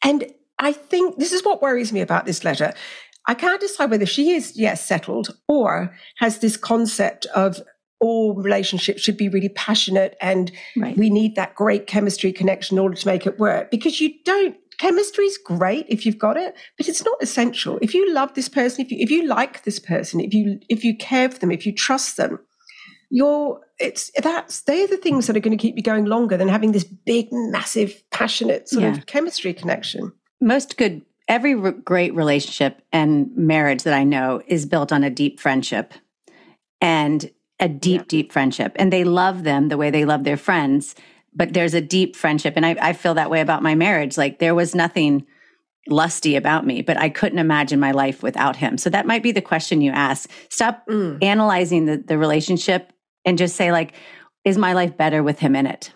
And 0.03 0.25
I 0.57 0.71
think 0.71 1.17
this 1.17 1.33
is 1.33 1.43
what 1.43 1.61
worries 1.61 1.93
me 1.93 2.01
about 2.01 2.25
this 2.25 2.43
letter. 2.43 2.73
I 3.27 3.33
can't 3.33 3.61
decide 3.61 3.89
whether 3.91 4.05
she 4.05 4.31
is, 4.31 4.53
yes, 4.57 4.85
settled 4.85 5.35
or 5.47 5.95
has 6.17 6.39
this 6.39 6.57
concept 6.57 7.25
of 7.27 7.61
all 7.99 8.35
relationships 8.35 9.01
should 9.01 9.15
be 9.15 9.29
really 9.29 9.47
passionate 9.49 10.17
and 10.21 10.51
Right. 10.75 10.97
we 10.97 11.09
need 11.09 11.35
that 11.35 11.55
great 11.55 11.87
chemistry 11.87 12.33
connection 12.33 12.77
in 12.77 12.83
order 12.83 12.95
to 12.97 13.07
make 13.07 13.25
it 13.25 13.39
work 13.39 13.71
because 13.71 14.01
you 14.01 14.11
don't 14.25 14.57
chemistry 14.77 15.23
is 15.25 15.37
great 15.37 15.85
if 15.87 16.05
you've 16.05 16.17
got 16.17 16.35
it 16.35 16.53
but 16.77 16.89
it's 16.89 17.05
not 17.05 17.15
essential 17.21 17.79
if 17.81 17.93
you 17.93 18.11
love 18.11 18.33
this 18.33 18.49
person 18.49 18.83
if 18.83 18.91
you 18.91 18.97
if 18.99 19.09
you 19.09 19.25
like 19.25 19.63
this 19.63 19.79
person 19.79 20.19
if 20.19 20.33
you 20.33 20.59
if 20.67 20.83
you 20.83 20.97
care 20.97 21.29
for 21.29 21.37
them 21.39 21.51
if 21.51 21.65
you 21.65 21.71
trust 21.71 22.17
them 22.17 22.39
you're 23.09 23.61
it's 23.79 24.11
that's 24.21 24.61
they're 24.63 24.87
the 24.87 24.97
things 24.97 25.27
that 25.27 25.37
are 25.37 25.39
going 25.39 25.57
to 25.57 25.61
keep 25.61 25.77
you 25.77 25.83
going 25.83 26.05
longer 26.05 26.35
than 26.35 26.47
having 26.49 26.71
this 26.73 26.83
big 26.83 27.27
massive 27.31 28.03
passionate 28.11 28.67
sort 28.67 28.83
Yeah. 28.83 28.97
of 28.97 29.05
chemistry 29.05 29.53
connection 29.53 30.11
Most 30.41 30.75
good, 30.77 31.03
every 31.33 31.55
re- 31.55 31.71
great 31.71 32.13
relationship 32.13 32.83
and 32.91 33.35
marriage 33.35 33.81
that 33.83 33.93
I 33.95 34.03
know 34.03 34.43
is 34.45 34.67
built 34.67 34.91
on 34.91 35.03
a 35.03 35.09
deep 35.09 35.39
friendship 35.39 35.95
and 36.79 37.31
a 37.59 37.67
deep, 37.67 38.07
deep 38.07 38.31
friendship. 38.31 38.73
And 38.75 38.93
they 38.93 39.03
love 39.03 39.43
them 39.43 39.69
the 39.69 39.77
way 39.77 39.89
they 39.89 40.05
love 40.05 40.25
their 40.25 40.37
friends, 40.37 40.93
but 41.33 41.53
there's 41.53 41.73
a 41.73 41.81
deep 41.81 42.15
friendship. 42.15 42.53
And 42.55 42.63
I, 42.63 42.75
I 42.79 42.93
feel 42.93 43.15
that 43.15 43.31
way 43.31 43.41
about 43.41 43.63
my 43.63 43.73
marriage. 43.73 44.15
Like 44.15 44.37
there 44.37 44.53
was 44.53 44.75
nothing 44.75 45.25
lusty 45.87 46.35
about 46.35 46.67
me, 46.67 46.83
but 46.83 46.97
I 46.97 47.09
couldn't 47.09 47.39
imagine 47.39 47.79
my 47.79 47.93
life 47.93 48.21
without 48.21 48.55
him. 48.55 48.77
So 48.77 48.91
that 48.91 49.07
might 49.07 49.23
be 49.23 49.31
the 49.31 49.41
question 49.41 49.81
you 49.81 49.91
ask. 49.91 50.29
Stop 50.49 50.85
mm. 50.87 51.17
analyzing 51.23 51.85
the, 51.85 51.97
the 51.97 52.19
relationship 52.19 52.93
and 53.25 53.39
just 53.39 53.55
say, 53.55 53.71
like, 53.71 53.93
is 54.45 54.57
my 54.59 54.73
life 54.73 54.97
better 54.97 55.23
with 55.23 55.39
him 55.39 55.55
in 55.55 55.65
it? 55.65 55.91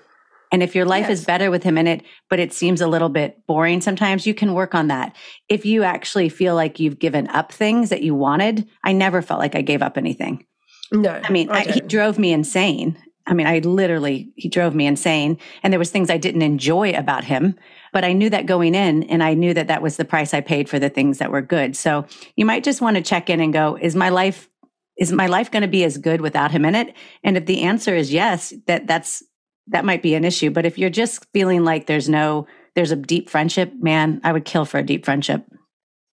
And 0.51 0.63
if 0.63 0.75
your 0.75 0.85
life 0.85 1.09
is 1.09 1.25
better 1.25 1.51
with 1.51 1.63
him 1.63 1.77
in 1.77 1.87
it, 1.87 2.03
but 2.29 2.39
it 2.39 2.53
seems 2.53 2.79
a 2.79 2.87
little 2.87 3.09
bit 3.09 3.45
boring 3.47 3.81
sometimes, 3.81 4.25
you 4.25 4.33
can 4.33 4.53
work 4.53 4.73
on 4.73 4.87
that. 4.87 5.15
If 5.49 5.65
you 5.65 5.83
actually 5.83 6.29
feel 6.29 6.55
like 6.55 6.79
you've 6.79 6.99
given 6.99 7.27
up 7.29 7.51
things 7.51 7.89
that 7.89 8.01
you 8.01 8.15
wanted, 8.15 8.67
I 8.83 8.93
never 8.93 9.21
felt 9.21 9.39
like 9.39 9.55
I 9.55 9.61
gave 9.61 9.81
up 9.81 9.97
anything. 9.97 10.45
no 10.91 11.19
I 11.23 11.29
mean, 11.31 11.49
I, 11.49 11.63
he 11.63 11.81
drove 11.81 12.17
me 12.17 12.31
insane. 12.31 12.97
I 13.27 13.33
mean, 13.33 13.45
I 13.45 13.59
literally, 13.59 14.31
he 14.35 14.47
drove 14.47 14.73
me 14.73 14.87
insane. 14.87 15.37
And 15.61 15.73
there 15.73 15.79
was 15.79 15.91
things 15.91 16.09
I 16.09 16.17
didn't 16.17 16.43
enjoy 16.43 16.91
about 16.91 17.25
him, 17.25 17.55
but 17.91 18.05
I 18.05 18.13
knew 18.13 18.29
that 18.29 18.45
going 18.45 18.73
in 18.73 19.03
and 19.03 19.21
I 19.21 19.33
knew 19.33 19.53
that 19.53 19.67
that 19.67 19.81
was 19.81 19.97
the 19.97 20.05
price 20.05 20.33
I 20.33 20.39
paid 20.39 20.69
for 20.69 20.79
the 20.79 20.89
things 20.89 21.17
that 21.17 21.31
were 21.31 21.41
good. 21.41 21.75
So 21.75 22.05
you 22.37 22.45
might 22.45 22.63
just 22.63 22.81
want 22.81 22.95
to 22.95 23.03
check 23.03 23.29
in 23.29 23.41
and 23.41 23.51
go, 23.51 23.77
is 23.81 23.95
my 23.95 24.09
life, 24.09 24.49
is 24.97 25.11
my 25.11 25.27
life 25.27 25.51
going 25.51 25.61
to 25.61 25.67
be 25.67 25.83
as 25.83 25.97
good 25.97 26.21
without 26.21 26.51
him 26.51 26.63
in 26.63 26.73
it? 26.73 26.95
And 27.21 27.35
if 27.35 27.45
the 27.45 27.63
answer 27.63 27.93
is 27.93 28.13
yes, 28.13 28.53
that 28.65 28.87
that's, 28.87 29.23
that 29.69 29.85
might 29.85 30.01
be 30.01 30.15
an 30.15 30.25
issue. 30.25 30.49
But 30.49 30.65
if 30.65 30.77
you're 30.77 30.89
just 30.89 31.25
feeling 31.33 31.63
like 31.63 31.87
there's 31.87 32.09
no, 32.09 32.47
there's 32.75 32.91
a 32.91 32.95
deep 32.95 33.29
friendship, 33.29 33.73
man, 33.79 34.21
I 34.23 34.31
would 34.31 34.45
kill 34.45 34.65
for 34.65 34.77
a 34.77 34.83
deep 34.83 35.05
friendship. 35.05 35.45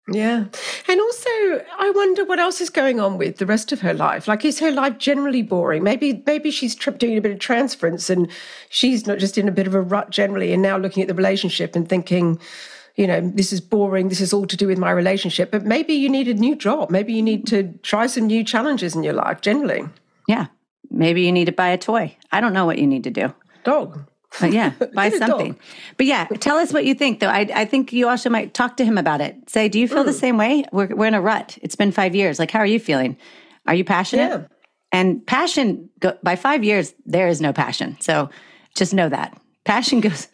Yeah. 0.10 0.46
And 0.90 1.00
also, 1.00 1.30
I 1.80 1.92
wonder 1.96 2.26
what 2.26 2.40
else 2.40 2.60
is 2.60 2.70
going 2.70 3.00
on 3.00 3.18
with 3.18 3.38
the 3.38 3.46
rest 3.46 3.72
of 3.72 3.80
her 3.82 3.94
life. 3.94 4.28
Like, 4.28 4.44
is 4.44 4.60
her 4.60 4.72
life 4.72 4.98
generally 4.98 5.42
boring? 5.42 5.82
Maybe, 5.82 6.22
maybe 6.26 6.52
she's 6.52 6.76
doing 6.76 7.18
a 7.18 7.22
bit 7.22 7.32
of 7.32 7.40
transference 7.40 8.10
and 8.10 8.30
she's 8.70 9.08
not 9.08 9.20
just 9.20 9.38
in 9.38 9.48
a 9.48 9.52
bit 9.52 9.66
of 9.66 9.76
a 9.76 9.82
rut 9.82 10.10
generally 10.10 10.52
and 10.52 10.62
now 10.62 10.78
looking 10.78 11.02
at 11.02 11.08
the 11.08 11.14
relationship 11.14 11.74
and 11.76 11.88
thinking, 11.88 12.38
you 12.96 13.08
know, 13.08 13.22
this 13.34 13.54
is 13.54 13.62
boring. 13.62 14.10
This 14.10 14.20
is 14.20 14.34
all 14.34 14.46
to 14.46 14.58
do 14.58 14.68
with 14.68 14.78
my 14.78 14.92
relationship. 14.92 15.52
But 15.52 15.64
maybe 15.64 15.94
you 15.94 16.10
need 16.10 16.28
a 16.28 16.34
new 16.34 16.56
job. 16.56 16.90
Maybe 16.90 17.14
you 17.14 17.22
need 17.22 17.48
to 17.48 17.72
try 17.82 18.08
some 18.08 18.28
new 18.28 18.44
challenges 18.44 18.96
in 18.96 19.04
your 19.04 19.14
life 19.14 19.40
generally. 19.40 19.88
Yeah. 20.28 20.48
Maybe 20.92 21.22
you 21.22 21.32
need 21.32 21.46
to 21.46 21.54
buy 21.54 21.70
a 21.70 21.78
toy. 21.78 22.18
I 22.32 22.42
don't 22.42 22.54
know 22.54 22.66
what 22.66 22.78
you 22.78 22.88
need 22.88 23.06
to 23.06 23.10
do. 23.10 23.34
Dog. 23.64 24.06
But 24.40 24.52
yeah, 24.52 24.72
buy 24.96 25.10
something. 25.10 25.56
But 25.98 26.06
yeah, 26.08 26.26
tell 26.40 26.58
us 26.58 26.74
what 26.74 26.86
you 26.86 26.96
think, 26.96 27.20
though. 27.20 27.28
I, 27.28 27.48
I 27.54 27.66
think 27.66 27.94
you 27.94 28.08
also 28.10 28.30
might 28.30 28.54
talk 28.54 28.78
to 28.78 28.86
him 28.86 28.98
about 28.98 29.22
it. 29.22 29.36
Say, 29.50 29.70
do 29.70 29.80
you 29.80 29.88
feel 29.88 30.04
Mm. 30.04 30.08
the 30.08 30.14
same 30.14 30.38
way? 30.38 30.66
We're, 30.72 30.88
we're 30.96 31.06
in 31.08 31.14
a 31.14 31.22
rut. 31.22 31.58
It's 31.62 31.76
been 31.76 31.92
five 31.92 32.16
years. 32.16 32.40
Like, 32.40 32.50
how 32.50 32.60
are 32.60 32.66
you 32.66 32.80
feeling? 32.80 33.18
Are 33.68 33.76
you 33.76 33.84
passionate? 33.86 34.30
Yeah. 34.30 34.42
And 34.92 35.26
passion, 35.26 35.90
go, 36.00 36.18
by 36.24 36.36
five 36.36 36.64
years, 36.64 36.94
there 37.06 37.28
is 37.28 37.42
no 37.42 37.54
passion. 37.54 37.98
So 38.00 38.30
just 38.76 38.94
know 38.94 39.10
that. 39.10 39.40
Passion 39.66 40.00
goes, 40.08 40.28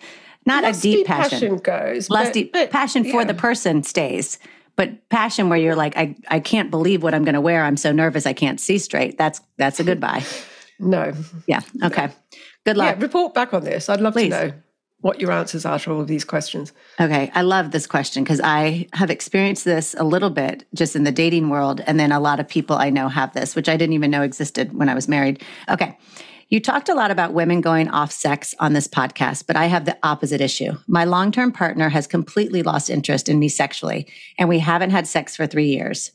not 0.46 0.64
Lusty 0.64 0.94
a 0.94 0.96
deep 0.98 1.08
passion. 1.08 1.58
goes. 1.58 2.10
Lusty 2.10 2.44
but- 2.46 2.54
but, 2.54 2.72
passion 2.72 3.04
for 3.04 3.22
yeah. 3.22 3.24
the 3.26 3.34
person 3.34 3.84
stays. 3.84 4.38
But 4.78 5.10
passion 5.10 5.50
where 5.50 5.60
you're 5.60 5.76
like, 5.76 5.98
I, 5.98 6.16
I 6.30 6.40
can't 6.40 6.72
believe 6.72 7.04
what 7.04 7.14
I'm 7.14 7.26
going 7.26 7.36
to 7.36 7.42
wear. 7.42 7.66
I'm 7.66 7.76
so 7.76 7.92
nervous. 7.92 8.26
I 8.26 8.32
can't 8.32 8.62
see 8.62 8.78
straight. 8.78 9.18
That's, 9.18 9.42
that's 9.58 9.82
a 9.82 9.84
goodbye. 9.84 10.24
No. 10.82 11.12
Yeah. 11.46 11.60
Okay. 11.84 12.08
Good 12.66 12.78
Yeah, 12.78 12.84
luck. 12.84 13.02
report 13.02 13.34
back 13.34 13.54
on 13.54 13.64
this. 13.64 13.90
I'd 13.90 14.02
love 14.02 14.14
Please. 14.14 14.30
to 14.32 14.48
know 14.48 14.54
what 15.02 15.22
your 15.22 15.32
answers 15.32 15.66
are 15.66 15.80
to 15.80 15.94
all 15.94 16.02
of 16.02 16.08
these 16.08 16.26
questions. 16.26 16.74
Okay, 17.00 17.32
I 17.34 17.42
love 17.42 17.72
this 17.72 17.88
question 17.88 18.24
because 18.24 18.42
I 18.44 18.88
have 18.94 19.10
experienced 19.10 19.64
this 19.64 19.96
a 19.98 20.04
little 20.04 20.30
bit 20.30 20.66
just 20.76 20.96
in 20.96 21.06
the 21.06 21.12
dating 21.12 21.50
world. 21.50 21.82
And 21.88 21.98
then 22.00 22.12
a 22.12 22.20
lot 22.20 22.40
of 22.42 22.48
people 22.50 22.76
I 22.76 22.90
know 22.90 23.08
have 23.08 23.34
this, 23.34 23.56
which 23.56 23.70
I 23.70 23.78
didn't 23.78 23.94
even 23.94 24.12
know 24.12 24.24
existed 24.24 24.74
when 24.78 24.90
I 24.90 24.94
was 24.94 25.08
married. 25.08 25.42
Okay. 25.70 25.98
You 26.50 26.60
talked 26.60 26.90
a 26.90 26.96
lot 26.96 27.12
about 27.12 27.34
women 27.34 27.62
going 27.62 27.90
off 27.90 28.12
sex 28.12 28.56
on 28.60 28.74
this 28.74 28.88
podcast, 28.88 29.46
but 29.46 29.56
I 29.56 29.68
have 29.68 29.86
the 29.86 29.98
opposite 30.02 30.42
issue. 30.42 30.74
My 30.88 31.06
long 31.06 31.32
term 31.32 31.52
partner 31.52 31.90
has 31.90 32.08
completely 32.08 32.64
lost 32.64 32.90
interest 32.90 33.30
in 33.30 33.38
me 33.38 33.50
sexually, 33.50 34.08
and 34.40 34.50
we 34.50 34.58
haven't 34.58 34.90
had 34.90 35.06
sex 35.08 35.36
for 35.36 35.46
three 35.46 35.68
years. 35.68 36.12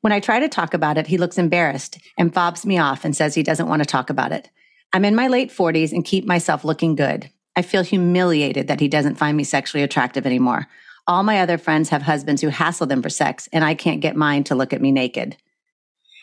When 0.00 0.12
I 0.12 0.18
try 0.18 0.40
to 0.40 0.48
talk 0.48 0.74
about 0.74 0.98
it, 0.98 1.06
he 1.06 1.18
looks 1.18 1.38
embarrassed 1.38 1.98
and 2.18 2.34
fobs 2.34 2.66
me 2.66 2.78
off 2.78 3.04
and 3.04 3.14
says 3.16 3.34
he 3.36 3.44
doesn't 3.44 3.68
want 3.68 3.80
to 3.80 3.86
talk 3.86 4.10
about 4.10 4.32
it. 4.32 4.50
I'm 4.92 5.04
in 5.04 5.14
my 5.14 5.28
late 5.28 5.50
40s 5.50 5.92
and 5.92 6.04
keep 6.04 6.24
myself 6.26 6.64
looking 6.64 6.94
good. 6.94 7.30
I 7.54 7.62
feel 7.62 7.82
humiliated 7.82 8.68
that 8.68 8.80
he 8.80 8.88
doesn't 8.88 9.16
find 9.16 9.36
me 9.36 9.44
sexually 9.44 9.82
attractive 9.82 10.26
anymore. 10.26 10.66
All 11.06 11.22
my 11.22 11.40
other 11.40 11.58
friends 11.58 11.88
have 11.90 12.02
husbands 12.02 12.42
who 12.42 12.48
hassle 12.48 12.86
them 12.86 13.02
for 13.02 13.08
sex, 13.08 13.48
and 13.52 13.64
I 13.64 13.74
can't 13.74 14.00
get 14.00 14.16
mine 14.16 14.44
to 14.44 14.54
look 14.54 14.72
at 14.72 14.80
me 14.80 14.90
naked. 14.92 15.36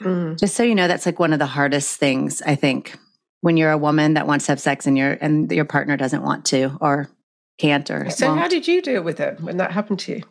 Mm. 0.02 0.38
Just 0.38 0.56
so 0.56 0.64
you 0.64 0.76
know, 0.76 0.88
that's 0.88 1.06
like 1.06 1.20
one 1.20 1.34
of 1.34 1.40
the 1.40 1.46
hardest 1.46 1.98
things, 1.98 2.42
I 2.42 2.56
think, 2.56 2.98
when 3.42 3.58
you're 3.58 3.72
a 3.72 3.78
woman 3.78 4.16
that 4.16 4.28
wants 4.28 4.46
to 4.46 4.52
have 4.52 4.60
sex 4.60 4.86
and 4.86 4.98
your 4.98 5.18
and 5.22 5.52
your 5.52 5.66
partner 5.66 5.96
doesn't 5.98 6.24
want 6.24 6.46
to 6.46 6.78
or 6.82 7.10
can't 7.58 7.90
or 7.90 8.10
So, 8.10 8.28
won't. 8.28 8.40
how 8.40 8.48
did 8.48 8.68
you 8.68 8.82
deal 8.82 9.04
with 9.04 9.20
it 9.20 9.40
when 9.42 9.58
that 9.58 9.72
happened 9.72 10.00
to 10.02 10.14
you? 10.18 10.24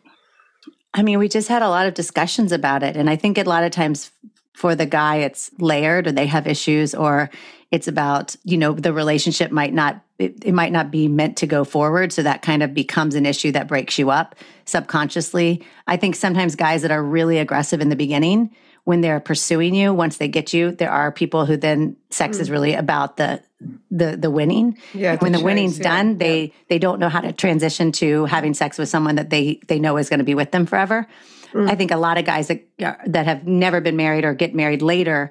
I 0.95 1.03
mean, 1.03 1.18
we 1.18 1.29
just 1.29 1.49
had 1.49 1.62
a 1.62 1.68
lot 1.68 1.87
of 1.87 1.95
discussions 1.95 2.53
about 2.53 2.83
it. 2.83 2.97
And 2.97 3.09
I 3.09 3.16
think 3.16 3.38
a 3.38 3.45
lot 3.45 3.64
of 3.64 3.71
times 3.71 4.11
for 4.55 4.75
the 4.75 4.87
guy, 4.87 5.16
it's 5.16 5.51
layered 5.59 6.07
or 6.07 6.12
they 6.12 6.27
have 6.27 6.47
issues 6.47 6.95
or 6.95 7.31
it's 7.72 7.88
about, 7.88 8.37
you 8.44 8.58
know, 8.58 8.72
the 8.72 8.92
relationship 8.92 9.50
might 9.50 9.72
not, 9.72 10.04
it, 10.18 10.44
it 10.44 10.52
might 10.52 10.70
not 10.72 10.90
be 10.90 11.08
meant 11.08 11.38
to 11.38 11.46
go 11.46 11.64
forward. 11.64 12.12
So 12.12 12.22
that 12.22 12.42
kind 12.42 12.62
of 12.62 12.74
becomes 12.74 13.14
an 13.14 13.26
issue 13.26 13.50
that 13.52 13.66
breaks 13.66 13.98
you 13.98 14.11
up 14.11 14.37
subconsciously. 14.66 15.64
I 15.87 15.96
think 15.96 16.14
sometimes 16.14 16.54
guys 16.54 16.82
that 16.82 16.90
are 16.90 17.02
really 17.02 17.38
aggressive 17.38 17.80
in 17.80 17.88
the 17.88 17.96
beginning, 17.96 18.54
when 18.85 19.00
they're 19.00 19.20
pursuing 19.20 19.74
you, 19.74 19.94
once 19.94 20.18
they 20.18 20.28
get 20.28 20.52
you, 20.52 20.72
there 20.72 20.90
are 20.90 21.12
people 21.12 21.46
who 21.46 21.56
then 21.56 21.96
sex 22.11 22.38
is 22.38 22.50
really 22.50 22.74
about 22.74 23.16
the, 23.16 23.40
the, 23.90 24.16
the 24.16 24.30
winning 24.30 24.76
Yeah, 24.92 25.16
when 25.16 25.32
the 25.32 25.38
the 25.38 25.44
winning's 25.44 25.78
yeah, 25.78 25.85
done, 25.85 26.18
they 26.18 26.52
they 26.68 26.80
don't 26.80 26.98
know 26.98 27.08
how 27.08 27.20
to 27.20 27.32
transition 27.32 27.92
to 27.92 28.24
having 28.26 28.54
sex 28.54 28.76
with 28.78 28.88
someone 28.88 29.14
that 29.14 29.30
they 29.30 29.61
they 29.68 29.78
know 29.78 29.96
is 29.98 30.08
going 30.08 30.18
to 30.18 30.24
be 30.24 30.35
with 30.35 30.50
them 30.50 30.66
forever. 30.66 31.06
Mm. 31.52 31.70
I 31.70 31.76
think 31.76 31.92
a 31.92 31.96
lot 31.96 32.18
of 32.18 32.24
guys 32.24 32.48
that 32.48 32.66
are- 32.82 32.98
that 33.06 33.26
have 33.26 33.46
never 33.46 33.80
been 33.80 33.94
married 33.96 34.24
or 34.24 34.35
get 34.35 34.52
married 34.52 34.82
later, 34.82 35.30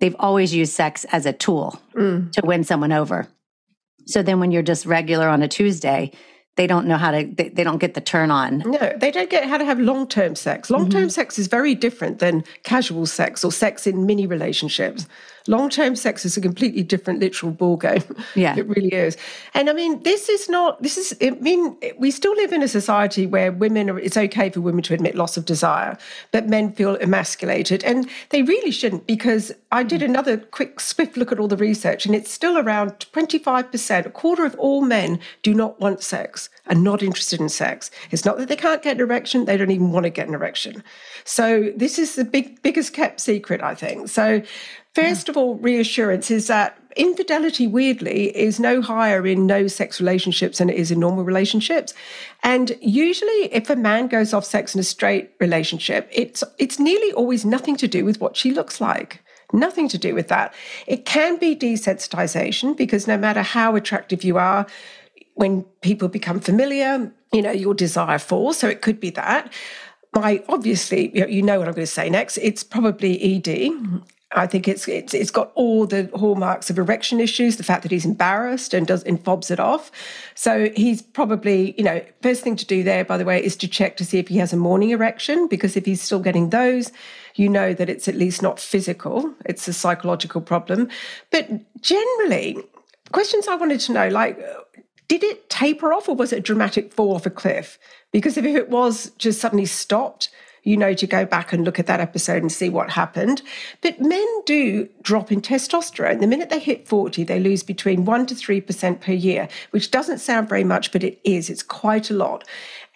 they've 0.00 0.16
always 0.18 0.54
used 0.54 0.72
sex 0.72 1.04
as 1.12 1.26
a 1.26 1.32
tool 1.32 1.80
Mm. 1.94 2.32
to 2.32 2.42
win 2.44 2.64
someone 2.64 2.92
over. 2.92 3.26
So 4.06 4.22
then 4.22 4.40
when 4.40 4.50
you're 4.50 4.62
just 4.62 4.86
regular 4.86 5.28
on 5.28 5.42
a 5.42 5.48
Tuesday, 5.48 6.10
they 6.56 6.66
don't 6.66 6.86
know 6.86 6.96
how 6.96 7.12
to 7.12 7.24
they, 7.32 7.48
they 7.48 7.62
don't 7.64 7.78
get 7.78 7.94
the 7.94 8.00
turn 8.00 8.30
on. 8.30 8.58
No, 8.66 8.92
they 8.96 9.10
don't 9.10 9.30
get 9.30 9.44
how 9.44 9.56
to 9.56 9.64
have 9.64 9.78
long 9.78 10.08
term 10.08 10.34
sex. 10.34 10.68
Long 10.68 10.90
term 10.90 11.08
sex 11.08 11.38
is 11.38 11.46
very 11.46 11.74
different 11.74 12.18
than 12.18 12.42
casual 12.64 13.06
sex 13.06 13.44
or 13.44 13.52
sex 13.52 13.86
in 13.86 14.04
mini 14.06 14.26
relationships. 14.26 15.06
Long 15.46 15.68
term 15.70 15.96
sex 15.96 16.24
is 16.24 16.36
a 16.36 16.40
completely 16.40 16.82
different 16.82 17.20
literal 17.20 17.52
ballgame. 17.52 18.04
Yeah. 18.34 18.56
it 18.56 18.66
really 18.68 18.92
is. 18.92 19.16
And 19.54 19.68
I 19.68 19.72
mean, 19.72 20.02
this 20.02 20.28
is 20.28 20.48
not, 20.48 20.82
this 20.82 20.96
is, 20.96 21.16
I 21.20 21.30
mean, 21.30 21.76
we 21.98 22.10
still 22.10 22.34
live 22.34 22.52
in 22.52 22.62
a 22.62 22.68
society 22.68 23.26
where 23.26 23.50
women 23.50 23.90
are, 23.90 23.98
it's 23.98 24.16
okay 24.16 24.50
for 24.50 24.60
women 24.60 24.82
to 24.84 24.94
admit 24.94 25.14
loss 25.14 25.36
of 25.36 25.44
desire, 25.44 25.98
but 26.30 26.48
men 26.48 26.72
feel 26.72 26.96
emasculated. 26.96 27.82
And 27.84 28.08
they 28.30 28.42
really 28.42 28.70
shouldn't 28.70 29.06
because 29.06 29.52
I 29.72 29.82
did 29.82 30.00
mm. 30.00 30.06
another 30.06 30.38
quick, 30.38 30.80
swift 30.80 31.16
look 31.16 31.32
at 31.32 31.38
all 31.38 31.48
the 31.48 31.56
research 31.56 32.06
and 32.06 32.14
it's 32.14 32.30
still 32.30 32.56
around 32.56 32.92
25%, 33.12 34.06
a 34.06 34.10
quarter 34.10 34.44
of 34.44 34.54
all 34.58 34.82
men 34.82 35.18
do 35.42 35.52
not 35.52 35.80
want 35.80 36.02
sex. 36.02 36.48
and 36.70 36.84
not 36.84 37.02
interested 37.02 37.40
in 37.40 37.48
sex. 37.48 37.90
It's 38.10 38.24
not 38.24 38.38
that 38.38 38.48
they 38.48 38.56
can't 38.56 38.82
get 38.82 38.96
an 38.96 39.00
erection, 39.00 39.44
they 39.44 39.56
don't 39.56 39.72
even 39.72 39.90
want 39.90 40.04
to 40.04 40.10
get 40.10 40.28
an 40.28 40.34
erection. 40.34 40.82
So 41.24 41.72
this 41.76 41.98
is 41.98 42.14
the 42.14 42.24
big 42.24 42.62
biggest 42.62 42.92
kept 42.92 43.20
secret, 43.20 43.60
I 43.60 43.74
think. 43.74 44.08
So 44.08 44.42
first 44.94 45.28
of 45.28 45.36
all, 45.36 45.56
reassurance 45.56 46.30
is 46.30 46.46
that 46.48 46.76
infidelity, 46.96 47.66
weirdly, 47.66 48.36
is 48.36 48.58
no 48.58 48.82
higher 48.82 49.26
in 49.26 49.46
no 49.46 49.66
sex 49.66 50.00
relationships 50.00 50.58
than 50.58 50.70
it 50.70 50.76
is 50.76 50.90
in 50.90 51.00
normal 51.00 51.24
relationships. 51.24 51.94
And 52.42 52.76
usually, 52.80 53.52
if 53.52 53.70
a 53.70 53.76
man 53.76 54.08
goes 54.08 54.34
off 54.34 54.44
sex 54.44 54.74
in 54.74 54.80
a 54.80 54.84
straight 54.84 55.32
relationship, 55.40 56.08
it's 56.12 56.42
it's 56.58 56.78
nearly 56.78 57.12
always 57.12 57.44
nothing 57.44 57.76
to 57.76 57.88
do 57.88 58.04
with 58.04 58.20
what 58.20 58.36
she 58.36 58.50
looks 58.52 58.80
like. 58.80 59.22
Nothing 59.52 59.88
to 59.88 59.98
do 59.98 60.14
with 60.14 60.28
that. 60.28 60.54
It 60.86 61.04
can 61.04 61.36
be 61.36 61.56
desensitization 61.56 62.76
because 62.76 63.08
no 63.08 63.18
matter 63.18 63.42
how 63.42 63.74
attractive 63.74 64.22
you 64.22 64.38
are, 64.38 64.66
when 65.34 65.62
people 65.80 66.08
become 66.08 66.38
familiar, 66.38 67.10
you 67.32 67.42
know, 67.42 67.50
your 67.50 67.74
desire 67.74 68.18
falls. 68.18 68.58
So 68.58 68.68
it 68.68 68.82
could 68.82 69.00
be 69.00 69.10
that. 69.10 69.52
My 70.14 70.42
obviously, 70.48 71.10
you 71.32 71.42
know 71.42 71.58
what 71.58 71.68
I'm 71.68 71.74
going 71.74 71.86
to 71.86 71.92
say 71.92 72.10
next. 72.10 72.36
It's 72.38 72.62
probably 72.62 73.36
ED. 73.36 73.72
I 74.32 74.46
think 74.46 74.68
it's, 74.68 74.86
it's 74.86 75.12
it's 75.12 75.30
got 75.30 75.50
all 75.56 75.86
the 75.86 76.08
hallmarks 76.14 76.70
of 76.70 76.78
erection 76.78 77.18
issues. 77.18 77.56
The 77.56 77.64
fact 77.64 77.82
that 77.82 77.90
he's 77.90 78.04
embarrassed 78.04 78.72
and 78.72 78.86
does 78.86 79.02
and 79.02 79.22
fobs 79.22 79.50
it 79.50 79.58
off. 79.58 79.90
So 80.36 80.70
he's 80.76 81.02
probably 81.02 81.74
you 81.76 81.82
know 81.82 82.04
first 82.22 82.42
thing 82.42 82.54
to 82.56 82.66
do 82.66 82.84
there, 82.84 83.04
by 83.04 83.16
the 83.16 83.24
way, 83.24 83.42
is 83.42 83.56
to 83.56 83.68
check 83.68 83.96
to 83.96 84.04
see 84.04 84.18
if 84.18 84.28
he 84.28 84.38
has 84.38 84.52
a 84.52 84.56
morning 84.56 84.90
erection 84.90 85.48
because 85.48 85.76
if 85.76 85.84
he's 85.84 86.00
still 86.00 86.20
getting 86.20 86.50
those, 86.50 86.92
you 87.34 87.48
know 87.48 87.74
that 87.74 87.90
it's 87.90 88.06
at 88.06 88.14
least 88.14 88.40
not 88.40 88.60
physical. 88.60 89.34
It's 89.46 89.66
a 89.66 89.72
psychological 89.72 90.40
problem. 90.40 90.88
But 91.32 91.48
generally, 91.80 92.56
questions 93.10 93.48
I 93.48 93.56
wanted 93.56 93.80
to 93.80 93.92
know 93.92 94.08
like. 94.08 94.38
Did 95.08 95.24
it 95.24 95.50
taper 95.50 95.92
off 95.92 96.08
or 96.08 96.14
was 96.14 96.32
it 96.32 96.38
a 96.38 96.40
dramatic 96.40 96.92
fall 96.92 97.16
off 97.16 97.26
a 97.26 97.30
cliff? 97.30 97.80
Because 98.12 98.36
if 98.36 98.44
it 98.44 98.70
was 98.70 99.10
just 99.18 99.40
suddenly 99.40 99.66
stopped, 99.66 100.28
you 100.62 100.76
know 100.76 100.94
to 100.94 101.06
go 101.06 101.24
back 101.24 101.52
and 101.52 101.64
look 101.64 101.78
at 101.78 101.86
that 101.86 102.00
episode 102.00 102.42
and 102.42 102.52
see 102.52 102.68
what 102.68 102.90
happened. 102.90 103.42
But 103.80 104.00
men 104.00 104.26
do 104.44 104.88
drop 105.02 105.32
in 105.32 105.40
testosterone. 105.40 106.20
The 106.20 106.26
minute 106.26 106.50
they 106.50 106.58
hit 106.58 106.88
40, 106.88 107.24
they 107.24 107.40
lose 107.40 107.62
between 107.62 108.04
1% 108.04 108.26
to 108.28 108.34
3% 108.34 109.00
per 109.00 109.12
year, 109.12 109.48
which 109.70 109.90
doesn't 109.90 110.18
sound 110.18 110.48
very 110.48 110.64
much, 110.64 110.92
but 110.92 111.04
it 111.04 111.20
is. 111.24 111.50
It's 111.50 111.62
quite 111.62 112.10
a 112.10 112.14
lot. 112.14 112.44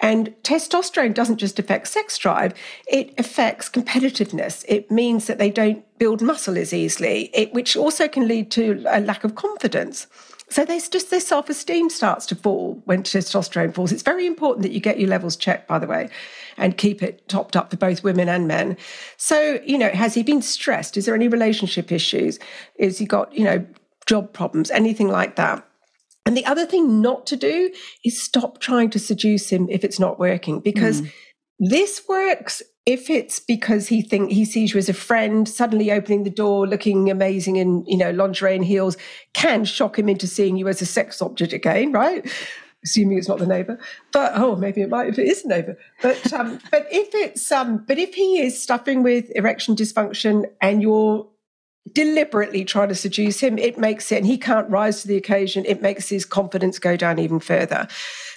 And 0.00 0.35
testosterone 0.42 1.14
doesn't 1.14 1.38
just 1.38 1.59
affect 1.59 1.88
sex 1.88 2.18
drive, 2.18 2.53
it 2.88 3.14
affects 3.18 3.70
competitiveness. 3.70 4.64
It 4.68 4.90
means 4.90 5.27
that 5.27 5.38
they 5.38 5.50
don't 5.50 5.85
build 5.98 6.20
muscle 6.20 6.59
as 6.59 6.74
easily, 6.74 7.31
it, 7.33 7.55
which 7.55 7.77
also 7.77 8.09
can 8.09 8.29
lead 8.29 8.50
to 8.53 8.85
a 8.88 9.00
lack 9.00 9.24
of 9.24 9.35
confidence. 9.35 10.07
So 10.50 10.64
there's 10.64 10.88
just 10.88 11.11
their 11.11 11.20
self-esteem 11.20 11.88
starts 11.90 12.27
to 12.27 12.35
fall 12.35 12.83
when 12.85 13.03
testosterone 13.03 13.74
falls. 13.74 13.92
It's 13.92 14.03
very 14.03 14.27
important 14.27 14.62
that 14.62 14.72
you 14.72 14.81
get 14.81 15.00
your 15.00 15.09
levels 15.09 15.37
checked, 15.37 15.68
by 15.68 15.79
the 15.79 15.87
way 15.87 16.11
and 16.57 16.77
keep 16.77 17.03
it 17.03 17.29
topped 17.29 17.57
up 17.57 17.71
for 17.71 17.77
both 17.77 18.05
women 18.05 18.29
and 18.29 18.49
men. 18.49 18.77
So, 19.17 19.61
you 19.64 19.79
know, 19.79 19.90
has 19.90 20.14
he 20.14 20.23
been 20.23 20.43
stressed? 20.43 20.97
Is 20.97 21.07
there 21.07 21.14
any 21.14 21.29
relationship 21.29 21.93
issues? 21.93 22.38
Is 22.77 22.99
he 22.99 23.07
got, 23.07 23.33
you 23.33 23.45
know, 23.45 23.64
job 24.07 24.33
problems, 24.33 24.71
anything 24.71 25.09
like 25.09 25.37
that? 25.37 25.67
And 26.27 26.37
the 26.37 26.47
other 26.47 26.67
thing 26.67 27.03
not 27.03 27.27
to 27.27 27.37
do 27.37 27.71
is 28.05 28.21
stop 28.21 28.59
trying 28.61 28.90
to 28.90 28.99
seduce 28.99 29.51
him 29.51 29.69
if 29.69 29.85
it's 29.85 30.01
not 30.01 30.19
working 30.19 30.61
because 30.61 31.03
mm. 31.03 31.12
this 31.59 32.03
works 32.09 32.62
if 32.87 33.09
it's 33.09 33.40
because 33.40 33.88
he 33.88 34.03
think 34.03 34.31
he 34.31 34.45
sees 34.45 34.75
you 34.75 34.79
as 34.79 34.88
a 34.88 34.95
friend 34.95 35.49
suddenly 35.49 35.90
opening 35.90 36.23
the 36.23 36.31
door 36.31 36.67
looking 36.67 37.11
amazing 37.11 37.57
in 37.57 37.85
you 37.87 37.97
know 37.97 38.11
lingerie 38.11 38.55
and 38.55 38.64
heels 38.64 38.97
can 39.33 39.64
shock 39.64 39.99
him 39.99 40.09
into 40.09 40.27
seeing 40.27 40.57
you 40.57 40.69
as 40.69 40.83
a 40.83 40.87
sex 40.87 41.23
object 41.23 41.53
again 41.53 41.93
right 41.93 42.31
assuming 42.85 43.18
it's 43.18 43.29
not 43.29 43.38
the 43.38 43.47
neighbour. 43.47 43.79
But 44.12 44.33
oh, 44.35 44.57
maybe 44.57 44.83
it 44.83 44.90
might 44.90 45.09
if 45.09 45.18
it 45.18 45.27
is 45.27 45.44
a 45.44 45.49
neighbour. 45.49 45.79
But 46.03 46.33
um, 46.33 46.61
but 46.70 46.87
if 46.90 47.14
it's 47.14 47.51
um, 47.51 47.79
but 47.87 47.99
if 47.99 48.14
he 48.14 48.40
is 48.40 48.61
stuffing 48.61 49.03
with 49.03 49.31
erection 49.35 49.75
dysfunction 49.75 50.44
and 50.61 50.83
you're 50.83 51.27
deliberately 51.92 52.64
trying 52.64 52.88
to 52.88 52.94
seduce 52.94 53.40
him, 53.40 53.59
it 53.59 53.79
makes 53.79 54.11
it, 54.11 54.16
and 54.16 54.27
he 54.27 54.38
can't 54.38 54.68
rise 54.70 55.03
to 55.03 55.09
the 55.09 55.16
occasion. 55.16 55.64
It 55.66 55.83
makes 55.83 56.09
his 56.09 56.25
confidence 56.25 56.79
go 56.79 56.97
down 56.97 57.18
even 57.18 57.40
further. 57.40 57.88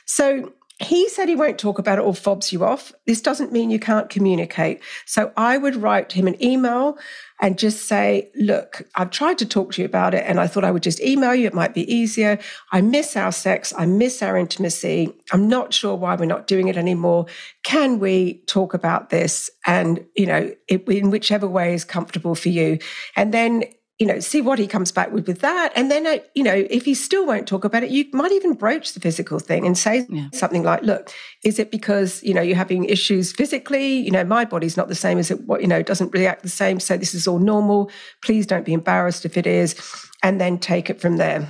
So 0.06 0.52
he 0.80 1.10
said 1.10 1.28
he 1.28 1.36
won't 1.36 1.58
talk 1.58 1.80
about 1.80 1.98
it 1.98 2.04
or 2.04 2.14
fobs 2.14 2.54
you 2.54 2.64
off. 2.64 2.94
This 3.08 3.20
doesn't 3.20 3.52
mean 3.52 3.72
you 3.72 3.80
can't 3.80 4.10
communicate. 4.10 4.80
So 5.06 5.32
I 5.36 5.58
would 5.58 5.76
write 5.76 6.12
him 6.12 6.28
an 6.28 6.42
email 6.44 7.00
and 7.42 7.58
just 7.58 7.88
say, 7.88 8.30
look, 8.36 8.84
I've 8.96 9.10
tried 9.10 9.40
to 9.40 9.46
talk 9.46 9.74
to 9.74 9.82
you 9.82 9.86
about 9.86 10.14
it 10.14 10.24
and 10.28 10.40
I 10.40 10.46
thought 10.46 10.64
I 10.64 10.72
would 10.72 10.84
just 10.84 11.00
email 11.02 11.34
you. 11.34 11.48
It 11.48 11.54
might 11.56 11.74
be 11.74 11.92
easier. 11.92 12.38
I 12.72 12.82
miss 12.82 13.16
our 13.16 13.32
sex. 13.32 13.74
I 13.76 13.88
miss 13.88 14.22
our 14.22 14.38
intimacy. 14.38 15.16
I'm 15.32 15.48
not 15.48 15.74
sure 15.74 15.96
why 15.96 16.16
we're 16.16 16.26
not 16.26 16.46
doing 16.46 16.68
it 16.68 16.78
anymore. 16.78 17.26
Can 17.64 17.98
we 17.98 18.44
talk 18.46 18.76
about 18.76 19.10
this? 19.10 19.50
And, 19.66 20.06
you 20.16 20.28
know, 20.28 20.54
it, 20.68 20.88
in 20.88 21.10
whichever 21.10 21.48
way 21.48 21.74
is 21.74 21.86
comfortable 21.86 22.36
for 22.36 22.50
you. 22.50 22.78
And 23.16 23.34
then 23.34 23.64
you 24.00 24.06
know, 24.06 24.20
see 24.20 24.42
what 24.42 24.60
he 24.60 24.68
comes 24.68 24.92
back 24.92 25.12
with 25.12 25.28
with 25.28 25.40
that. 25.40 25.72
And 25.76 25.90
then, 25.90 26.06
uh, 26.06 26.20
you 26.36 26.44
know, 26.44 26.54
if 26.70 26.86
he 26.86 26.94
still 26.94 27.26
won't 27.26 27.48
talk 27.48 27.64
about 27.64 27.82
it, 27.82 27.90
you 27.90 28.06
might 28.14 28.32
even 28.32 28.54
broach 28.54 28.94
the 28.94 29.00
physical 29.00 29.40
thing 29.40 29.66
and 29.66 29.76
say 29.76 30.06
yeah. 30.10 30.28
something 30.34 30.64
like, 30.64 30.84
look, 30.84 31.10
is 31.44 31.58
it 31.58 31.72
because, 31.72 32.22
you 32.22 32.34
know, 32.34 32.42
you're 32.42 32.56
having 32.56 32.86
issues 32.86 33.32
physically? 33.32 33.98
You 33.98 34.12
know, 34.12 34.24
my 34.24 34.46
body's 34.46 34.78
not 34.78 34.88
the 34.88 34.96
same 34.96 35.18
as 35.18 35.32
it, 35.32 35.42
what, 35.48 35.62
you 35.62 35.68
know, 35.68 35.82
doesn't 35.82 36.14
react 36.14 36.44
the 36.44 36.50
same. 36.50 36.80
So 36.80 36.96
this 36.96 37.16
is 37.16 37.28
all 37.28 37.40
normal. 37.40 37.90
Please 38.24 38.46
don't 38.46 38.66
be 38.66 38.74
embarrassed 38.74 39.26
if 39.26 39.36
it 39.36 39.48
is. 39.48 39.76
And 40.22 40.40
then 40.40 40.60
take 40.60 40.90
it 40.90 41.02
from 41.02 41.18
there. 41.18 41.48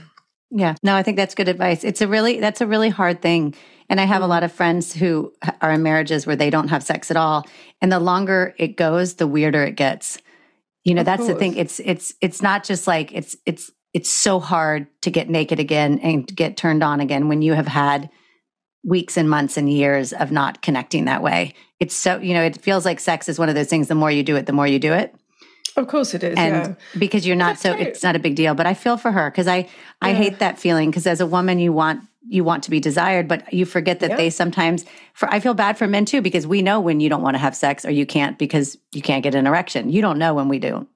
Yeah. 0.50 0.76
No, 0.82 0.96
I 0.96 1.04
think 1.04 1.18
that's 1.18 1.36
good 1.36 1.50
advice. 1.50 1.84
It's 1.84 2.02
a 2.02 2.08
really, 2.08 2.40
that's 2.40 2.62
a 2.62 2.68
really 2.68 2.90
hard 2.90 3.22
thing. 3.22 3.56
And 3.90 4.00
I 4.00 4.06
have 4.06 4.22
a 4.22 4.24
mm-hmm. 4.24 4.32
lot 4.32 4.44
of 4.44 4.54
friends 4.54 4.94
who 4.94 5.34
are 5.62 5.72
in 5.72 5.84
marriages 5.84 6.26
where 6.26 6.36
they 6.38 6.50
don't 6.50 6.70
have 6.70 6.84
sex 6.84 7.12
at 7.12 7.18
all. 7.18 7.46
And 7.82 7.92
the 7.92 8.00
longer 8.00 8.56
it 8.58 8.78
goes, 8.78 9.16
the 9.16 9.28
weirder 9.28 9.64
it 9.64 9.76
gets. 9.76 10.18
You 10.88 10.94
know, 10.94 11.02
of 11.02 11.06
that's 11.06 11.20
course. 11.20 11.34
the 11.34 11.36
thing. 11.36 11.58
It's 11.58 11.82
it's 11.84 12.14
it's 12.22 12.42
not 12.42 12.64
just 12.64 12.88
like 12.88 13.12
it's 13.12 13.36
it's 13.46 13.70
it's 13.94 14.10
so 14.10 14.40
hard 14.40 14.88
to 15.02 15.12
get 15.12 15.30
naked 15.30 15.60
again 15.60 16.00
and 16.00 16.26
get 16.34 16.56
turned 16.56 16.82
on 16.82 17.02
again 17.02 17.28
when 17.28 17.42
you 17.42 17.52
have 17.52 17.68
had 17.68 18.10
weeks 18.86 19.18
and 19.18 19.30
months 19.30 19.58
and 19.58 19.70
years 19.70 20.14
of 20.14 20.32
not 20.32 20.62
connecting 20.62 21.04
that 21.04 21.22
way. 21.22 21.54
It's 21.82 21.94
so, 21.94 22.20
you 22.20 22.34
know, 22.34 22.42
it 22.42 22.62
feels 22.62 22.86
like 22.86 23.02
sex 23.02 23.28
is 23.28 23.38
one 23.38 23.50
of 23.50 23.56
those 23.56 23.68
things 23.68 23.90
the 23.90 23.96
more 23.96 24.10
you 24.10 24.24
do 24.24 24.38
it, 24.38 24.46
the 24.46 24.54
more 24.54 24.66
you 24.66 24.80
do 24.80 24.94
it. 24.94 25.14
Of 25.78 25.88
course 25.88 26.14
it 26.14 26.24
is. 26.24 26.36
And 26.38 26.56
yeah. 26.56 27.00
because 27.00 27.26
you're 27.26 27.36
not 27.36 27.62
That's 27.62 27.62
so 27.62 27.74
it's 27.74 28.04
not 28.04 28.16
a 28.16 28.20
big 28.20 28.36
deal, 28.36 28.56
but 28.56 28.66
I 28.66 28.74
feel 28.74 28.98
for 28.98 29.12
her 29.12 29.30
because 29.30 29.48
I 29.48 29.70
I 30.02 30.14
hate 30.14 30.40
that 30.40 30.60
feeling 30.60 30.90
because 30.90 31.08
as 31.08 31.22
a 31.22 31.28
woman 31.28 31.60
you 31.60 31.72
want 31.72 32.02
you 32.30 32.44
want 32.44 32.64
to 32.64 32.70
be 32.70 32.80
desired, 32.80 33.28
but 33.28 33.54
you 33.54 33.66
forget 33.66 34.00
that 34.02 34.18
they 34.18 34.30
sometimes 34.30 34.86
for 35.14 35.32
I 35.32 35.40
feel 35.40 35.54
bad 35.54 35.78
for 35.78 35.88
men 35.88 36.06
too 36.06 36.22
because 36.22 36.48
we 36.48 36.62
know 36.62 36.80
when 36.80 37.00
you 37.00 37.10
don't 37.10 37.22
want 37.22 37.36
to 37.36 37.40
have 37.40 37.56
sex 37.56 37.86
or 37.86 37.92
you 37.92 38.06
can't 38.06 38.38
because 38.38 38.78
you 38.92 39.02
can't 39.02 39.24
get 39.24 39.36
an 39.36 39.48
erection. 39.48 39.90
You 39.90 40.02
don't 40.02 40.18
know 40.18 40.34
when 40.34 40.50
we 40.50 40.60
do. 40.60 40.88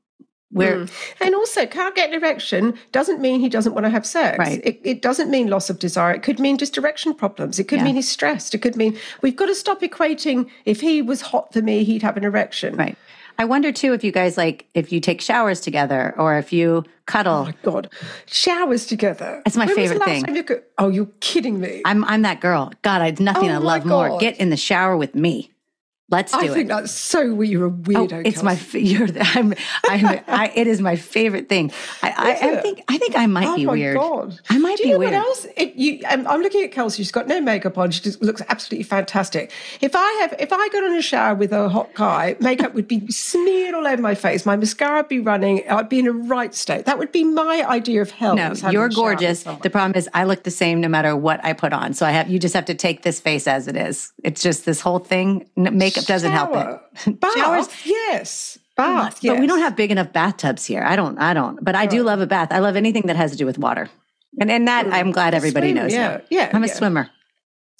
We're, 0.53 0.85
mm. 0.85 0.91
And 1.21 1.33
also, 1.33 1.65
can't 1.65 1.95
get 1.95 2.09
an 2.09 2.15
erection 2.15 2.77
doesn't 2.91 3.21
mean 3.21 3.39
he 3.39 3.47
doesn't 3.47 3.73
want 3.73 3.85
to 3.85 3.89
have 3.89 4.05
sex. 4.05 4.37
Right. 4.37 4.59
It, 4.63 4.81
it 4.83 5.01
doesn't 5.01 5.29
mean 5.31 5.47
loss 5.47 5.69
of 5.69 5.79
desire. 5.79 6.13
It 6.13 6.23
could 6.23 6.39
mean 6.39 6.57
just 6.57 6.77
erection 6.77 7.13
problems. 7.13 7.57
It 7.57 7.69
could 7.69 7.79
yeah. 7.79 7.85
mean 7.85 7.95
he's 7.95 8.09
stressed. 8.09 8.53
It 8.53 8.57
could 8.57 8.75
mean 8.75 8.97
we've 9.21 9.35
got 9.35 9.45
to 9.45 9.55
stop 9.55 9.81
equating 9.81 10.49
if 10.65 10.81
he 10.81 11.01
was 11.01 11.21
hot 11.21 11.53
for 11.53 11.61
me, 11.61 11.83
he'd 11.85 12.01
have 12.01 12.17
an 12.17 12.25
erection. 12.25 12.75
Right. 12.75 12.97
I 13.41 13.45
wonder 13.45 13.71
too 13.71 13.93
if 13.93 14.03
you 14.03 14.11
guys 14.11 14.37
like 14.37 14.67
if 14.75 14.91
you 14.91 14.99
take 14.99 15.19
showers 15.19 15.61
together 15.61 16.13
or 16.15 16.37
if 16.37 16.53
you 16.53 16.83
cuddle. 17.07 17.33
Oh 17.33 17.45
my 17.45 17.55
god, 17.63 17.89
showers 18.27 18.85
together. 18.85 19.41
It's 19.47 19.57
my 19.57 19.65
when 19.65 19.75
favorite 19.75 20.03
thing. 20.03 20.35
You 20.35 20.43
could, 20.43 20.61
oh, 20.77 20.89
you're 20.89 21.09
kidding 21.21 21.59
me. 21.59 21.81
I'm 21.83 22.05
I'm 22.05 22.21
that 22.21 22.39
girl. 22.39 22.71
God, 22.83 23.01
I 23.01 23.15
nothing 23.19 23.49
oh 23.49 23.55
I 23.55 23.57
love 23.57 23.83
god. 23.83 24.09
more. 24.09 24.19
Get 24.19 24.37
in 24.37 24.51
the 24.51 24.57
shower 24.57 24.95
with 24.95 25.15
me. 25.15 25.50
Let's 26.11 26.33
do 26.33 26.39
I 26.39 26.43
it. 26.43 26.51
I 26.51 26.53
think 26.53 26.67
that's 26.67 26.91
so 26.91 27.33
weird. 27.33 27.51
You're 27.51 27.67
a 27.67 27.71
weirdo. 27.71 28.13
Oh, 28.13 28.21
it's 28.25 28.41
Kelsey. 28.41 28.77
my 28.77 28.79
you're 28.79 29.07
I'm, 29.21 29.53
I'm 29.85 30.19
I, 30.27 30.51
it 30.53 30.67
is 30.67 30.81
my 30.81 30.97
favorite 30.97 31.47
thing. 31.47 31.71
I, 32.03 32.09
I, 32.09 32.31
I, 32.31 32.61
think 32.61 32.83
I 32.89 32.97
think 32.97 33.17
I 33.17 33.25
might 33.27 33.47
oh 33.47 33.55
be 33.55 33.65
weird. 33.65 33.95
Oh 33.95 34.25
god. 34.25 34.39
I 34.49 34.57
might 34.57 34.77
do 34.77 34.83
be 34.83 34.89
you 34.89 34.95
know 34.95 34.99
weird. 34.99 35.13
What 35.13 35.25
else? 35.25 35.47
It, 35.55 35.75
you, 35.75 36.01
I'm, 36.05 36.27
I'm, 36.27 36.41
looking 36.41 36.63
at 36.63 36.73
Kelsey. 36.73 37.01
She's 37.01 37.13
got 37.13 37.27
no 37.27 37.39
makeup 37.39 37.77
on. 37.77 37.91
She 37.91 38.01
just 38.01 38.21
looks 38.21 38.41
absolutely 38.49 38.83
fantastic. 38.83 39.53
If 39.79 39.95
I 39.95 40.11
have 40.21 40.35
if 40.37 40.51
I 40.51 40.67
got 40.67 40.83
on 40.83 40.95
a 40.97 41.01
shower 41.01 41.33
with 41.33 41.53
a 41.53 41.69
hot 41.69 41.93
guy, 41.93 42.35
makeup 42.41 42.73
would 42.73 42.89
be 42.89 43.07
smeared 43.09 43.73
all 43.73 43.87
over 43.87 44.01
my 44.01 44.15
face. 44.15 44.45
My 44.45 44.57
mascara 44.57 44.97
would 44.97 45.07
be 45.07 45.19
running. 45.19 45.63
I'd 45.69 45.87
be 45.87 45.99
in 45.99 46.07
a 46.07 46.11
right 46.11 46.53
state. 46.53 46.85
That 46.85 46.99
would 46.99 47.13
be 47.13 47.23
my 47.23 47.65
idea 47.65 48.01
of 48.01 48.11
hell. 48.11 48.35
No, 48.35 48.51
you're 48.69 48.89
gorgeous. 48.89 49.43
The 49.43 49.69
problem 49.69 49.93
is 49.95 50.09
I 50.13 50.25
look 50.25 50.43
the 50.43 50.51
same 50.51 50.81
no 50.81 50.89
matter 50.89 51.15
what 51.15 51.39
I 51.45 51.53
put 51.53 51.71
on. 51.71 51.93
So 51.93 52.05
I 52.05 52.11
have 52.11 52.29
you 52.29 52.37
just 52.37 52.53
have 52.53 52.65
to 52.65 52.75
take 52.75 53.03
this 53.03 53.21
face 53.21 53.47
as 53.47 53.69
it 53.69 53.77
is. 53.77 54.11
It's 54.25 54.41
just 54.41 54.65
this 54.65 54.81
whole 54.81 54.99
thing. 54.99 55.47
Makeup 55.55 56.00
doesn't 56.05 56.31
help 56.31 56.51
it. 56.55 57.19
Bath, 57.19 57.35
Showers, 57.35 57.67
yes. 57.85 58.59
Bath, 58.77 59.19
yes. 59.21 59.33
But 59.33 59.41
we 59.41 59.47
don't 59.47 59.59
have 59.59 59.75
big 59.75 59.91
enough 59.91 60.11
bathtubs 60.13 60.65
here. 60.65 60.83
I 60.83 60.95
don't, 60.95 61.17
I 61.19 61.33
don't, 61.33 61.63
but 61.63 61.75
I 61.75 61.85
do 61.85 62.03
love 62.03 62.21
a 62.21 62.27
bath. 62.27 62.49
I 62.51 62.59
love 62.59 62.75
anything 62.75 63.03
that 63.07 63.15
has 63.15 63.31
to 63.31 63.37
do 63.37 63.45
with 63.45 63.57
water. 63.57 63.89
And 64.39 64.49
and 64.49 64.67
that. 64.67 64.87
I'm 64.91 65.11
glad 65.11 65.33
everybody 65.33 65.67
Swim, 65.71 65.83
knows. 65.83 65.93
Yeah, 65.93 66.07
now. 66.07 66.21
yeah. 66.29 66.51
I'm 66.53 66.63
a 66.63 66.67
yeah. 66.67 66.73
swimmer. 66.73 67.09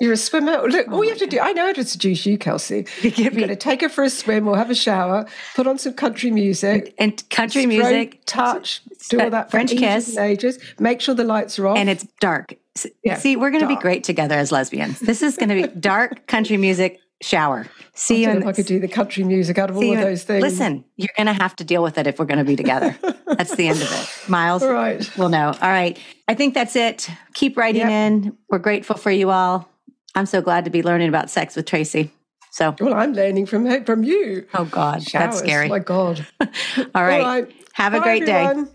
You're 0.02 0.14
a 0.14 0.18
swimmer. 0.18 0.68
Look, 0.68 0.88
oh 0.90 0.96
all 0.96 1.04
you 1.04 1.12
have 1.12 1.20
to 1.20 1.28
do, 1.28 1.40
I 1.40 1.54
know 1.54 1.68
how 1.68 1.74
to 1.74 1.86
seduce 1.86 2.26
you, 2.26 2.36
Kelsey. 2.36 2.88
You're 3.04 3.30
going 3.30 3.50
to 3.50 3.56
take 3.56 3.82
her 3.82 3.90
for 3.90 4.04
a 4.04 4.10
swim 4.10 4.48
or 4.48 4.58
have 4.58 4.72
a 4.72 4.76
shower, 4.76 5.28
put 5.56 5.68
on 5.68 5.78
some 5.78 5.94
country 5.94 6.32
music. 6.32 6.96
And 6.98 7.30
country 7.30 7.68
music. 7.68 8.24
Touch, 8.26 8.82
do 9.10 9.22
all 9.22 9.30
that 9.30 9.52
French 9.52 9.70
kiss. 9.70 10.18
Ages. 10.18 10.58
Make 10.80 11.02
sure 11.02 11.14
the 11.14 11.24
lights 11.24 11.60
are 11.60 11.68
off. 11.68 11.78
And 11.78 11.88
it's 11.88 12.08
dark. 12.20 12.56
Yeah, 13.04 13.18
See, 13.18 13.36
we're 13.36 13.52
going 13.52 13.62
to 13.62 13.68
be 13.68 13.76
great 13.76 14.04
together 14.04 14.34
as 14.34 14.52
lesbians. 14.52 15.00
This 15.00 15.22
is 15.22 15.38
going 15.38 15.50
to 15.50 15.56
be 15.56 15.80
dark 15.80 16.26
country 16.26 16.58
music 16.58 17.00
shower. 17.22 17.68
See 17.94 18.24
you 18.24 18.30
I 18.30 18.34
don't 18.34 18.42
in 18.44 18.48
I 18.48 18.52
could 18.54 18.66
do 18.66 18.80
the 18.80 18.88
country 18.88 19.24
music 19.24 19.58
out 19.58 19.70
of 19.70 19.78
all 19.78 19.84
of 19.84 19.90
you- 19.90 20.04
those 20.06 20.24
things. 20.24 20.42
Listen, 20.42 20.84
you're 20.96 21.10
going 21.18 21.28
to 21.28 21.34
have 21.34 21.56
to 21.58 21.64
deal 21.64 21.84
with 21.84 21.98
it 21.98 22.08
if 22.08 22.20
we're 22.20 22.26
going 22.26 22.40
to 22.40 22.44
be 22.46 22.56
together. 22.56 22.96
that's 23.28 23.56
the 23.56 23.68
end 23.68 23.82
of 23.82 23.92
it. 23.92 24.30
Miles, 24.30 24.64
All 24.64 24.72
right. 24.74 25.10
we'll 25.18 25.30
know. 25.30 25.48
All 25.62 25.70
right. 25.70 25.98
I 26.28 26.34
think 26.34 26.54
that's 26.54 26.76
it. 26.76 27.10
Keep 27.34 27.58
writing 27.58 27.82
Yep. 27.82 27.90
in. 27.90 28.38
We're 28.50 28.60
grateful 28.60 28.98
for 28.98 29.12
you 29.12 29.30
all. 29.30 29.70
I'm 30.16 30.26
so 30.26 30.42
glad 30.42 30.66
to 30.66 30.72
be 30.72 30.84
learning 30.84 31.10
about 31.10 31.30
sex 31.30 31.56
with 31.56 31.66
Tracey. 31.66 32.12
So, 32.52 32.76
Well, 32.82 32.94
I'm 32.94 33.14
learning 33.14 33.46
from 33.46 33.86
from 33.86 34.04
you. 34.04 34.46
oh 34.54 34.66
God, 34.66 35.04
Showers, 35.04 35.36
that's 35.36 35.40
scary. 35.40 35.70
My 35.70 35.80
God. 35.80 36.26
all, 36.42 36.48
right. 36.50 36.94
All 36.96 37.02
right. 37.04 37.52
Have 37.74 37.94
a 37.94 38.00
Bye, 38.00 38.04
great 38.20 38.28
everyone. 38.30 38.70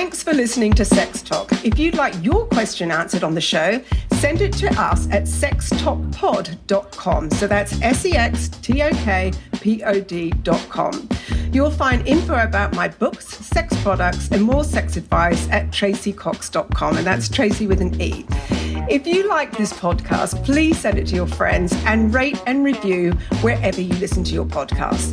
Thanks 0.00 0.22
for 0.22 0.32
listening 0.32 0.72
to 0.72 0.82
Sex 0.82 1.20
Talk. 1.20 1.52
If 1.62 1.78
you'd 1.78 1.94
like 1.94 2.14
your 2.24 2.46
question 2.46 2.90
answered 2.90 3.22
on 3.22 3.34
the 3.34 3.40
show, 3.42 3.82
send 4.12 4.40
it 4.40 4.54
to 4.54 4.68
us 4.80 5.06
at 5.10 5.24
sextalkpod.com. 5.24 7.30
So 7.32 7.46
that's 7.46 7.78
S 7.82 8.06
E 8.06 8.16
X 8.16 8.48
T 8.48 8.82
O 8.82 8.88
K 8.88 9.30
P 9.60 9.84
O 9.84 10.00
D.com. 10.00 11.06
You'll 11.52 11.70
find 11.70 12.08
info 12.08 12.42
about 12.42 12.74
my 12.74 12.88
books, 12.88 13.26
sex 13.26 13.76
products, 13.82 14.30
and 14.30 14.42
more 14.42 14.64
sex 14.64 14.96
advice 14.96 15.46
at 15.50 15.66
traceycox.com. 15.66 16.96
And 16.96 17.06
that's 17.06 17.28
Tracey 17.28 17.66
with 17.66 17.82
an 17.82 18.00
E. 18.00 18.24
If 18.88 19.06
you 19.06 19.28
like 19.28 19.54
this 19.54 19.74
podcast, 19.74 20.42
please 20.46 20.78
send 20.78 20.98
it 20.98 21.08
to 21.08 21.14
your 21.14 21.26
friends 21.26 21.74
and 21.84 22.14
rate 22.14 22.42
and 22.46 22.64
review 22.64 23.12
wherever 23.42 23.82
you 23.82 23.92
listen 23.96 24.24
to 24.24 24.32
your 24.32 24.46
podcasts. 24.46 25.12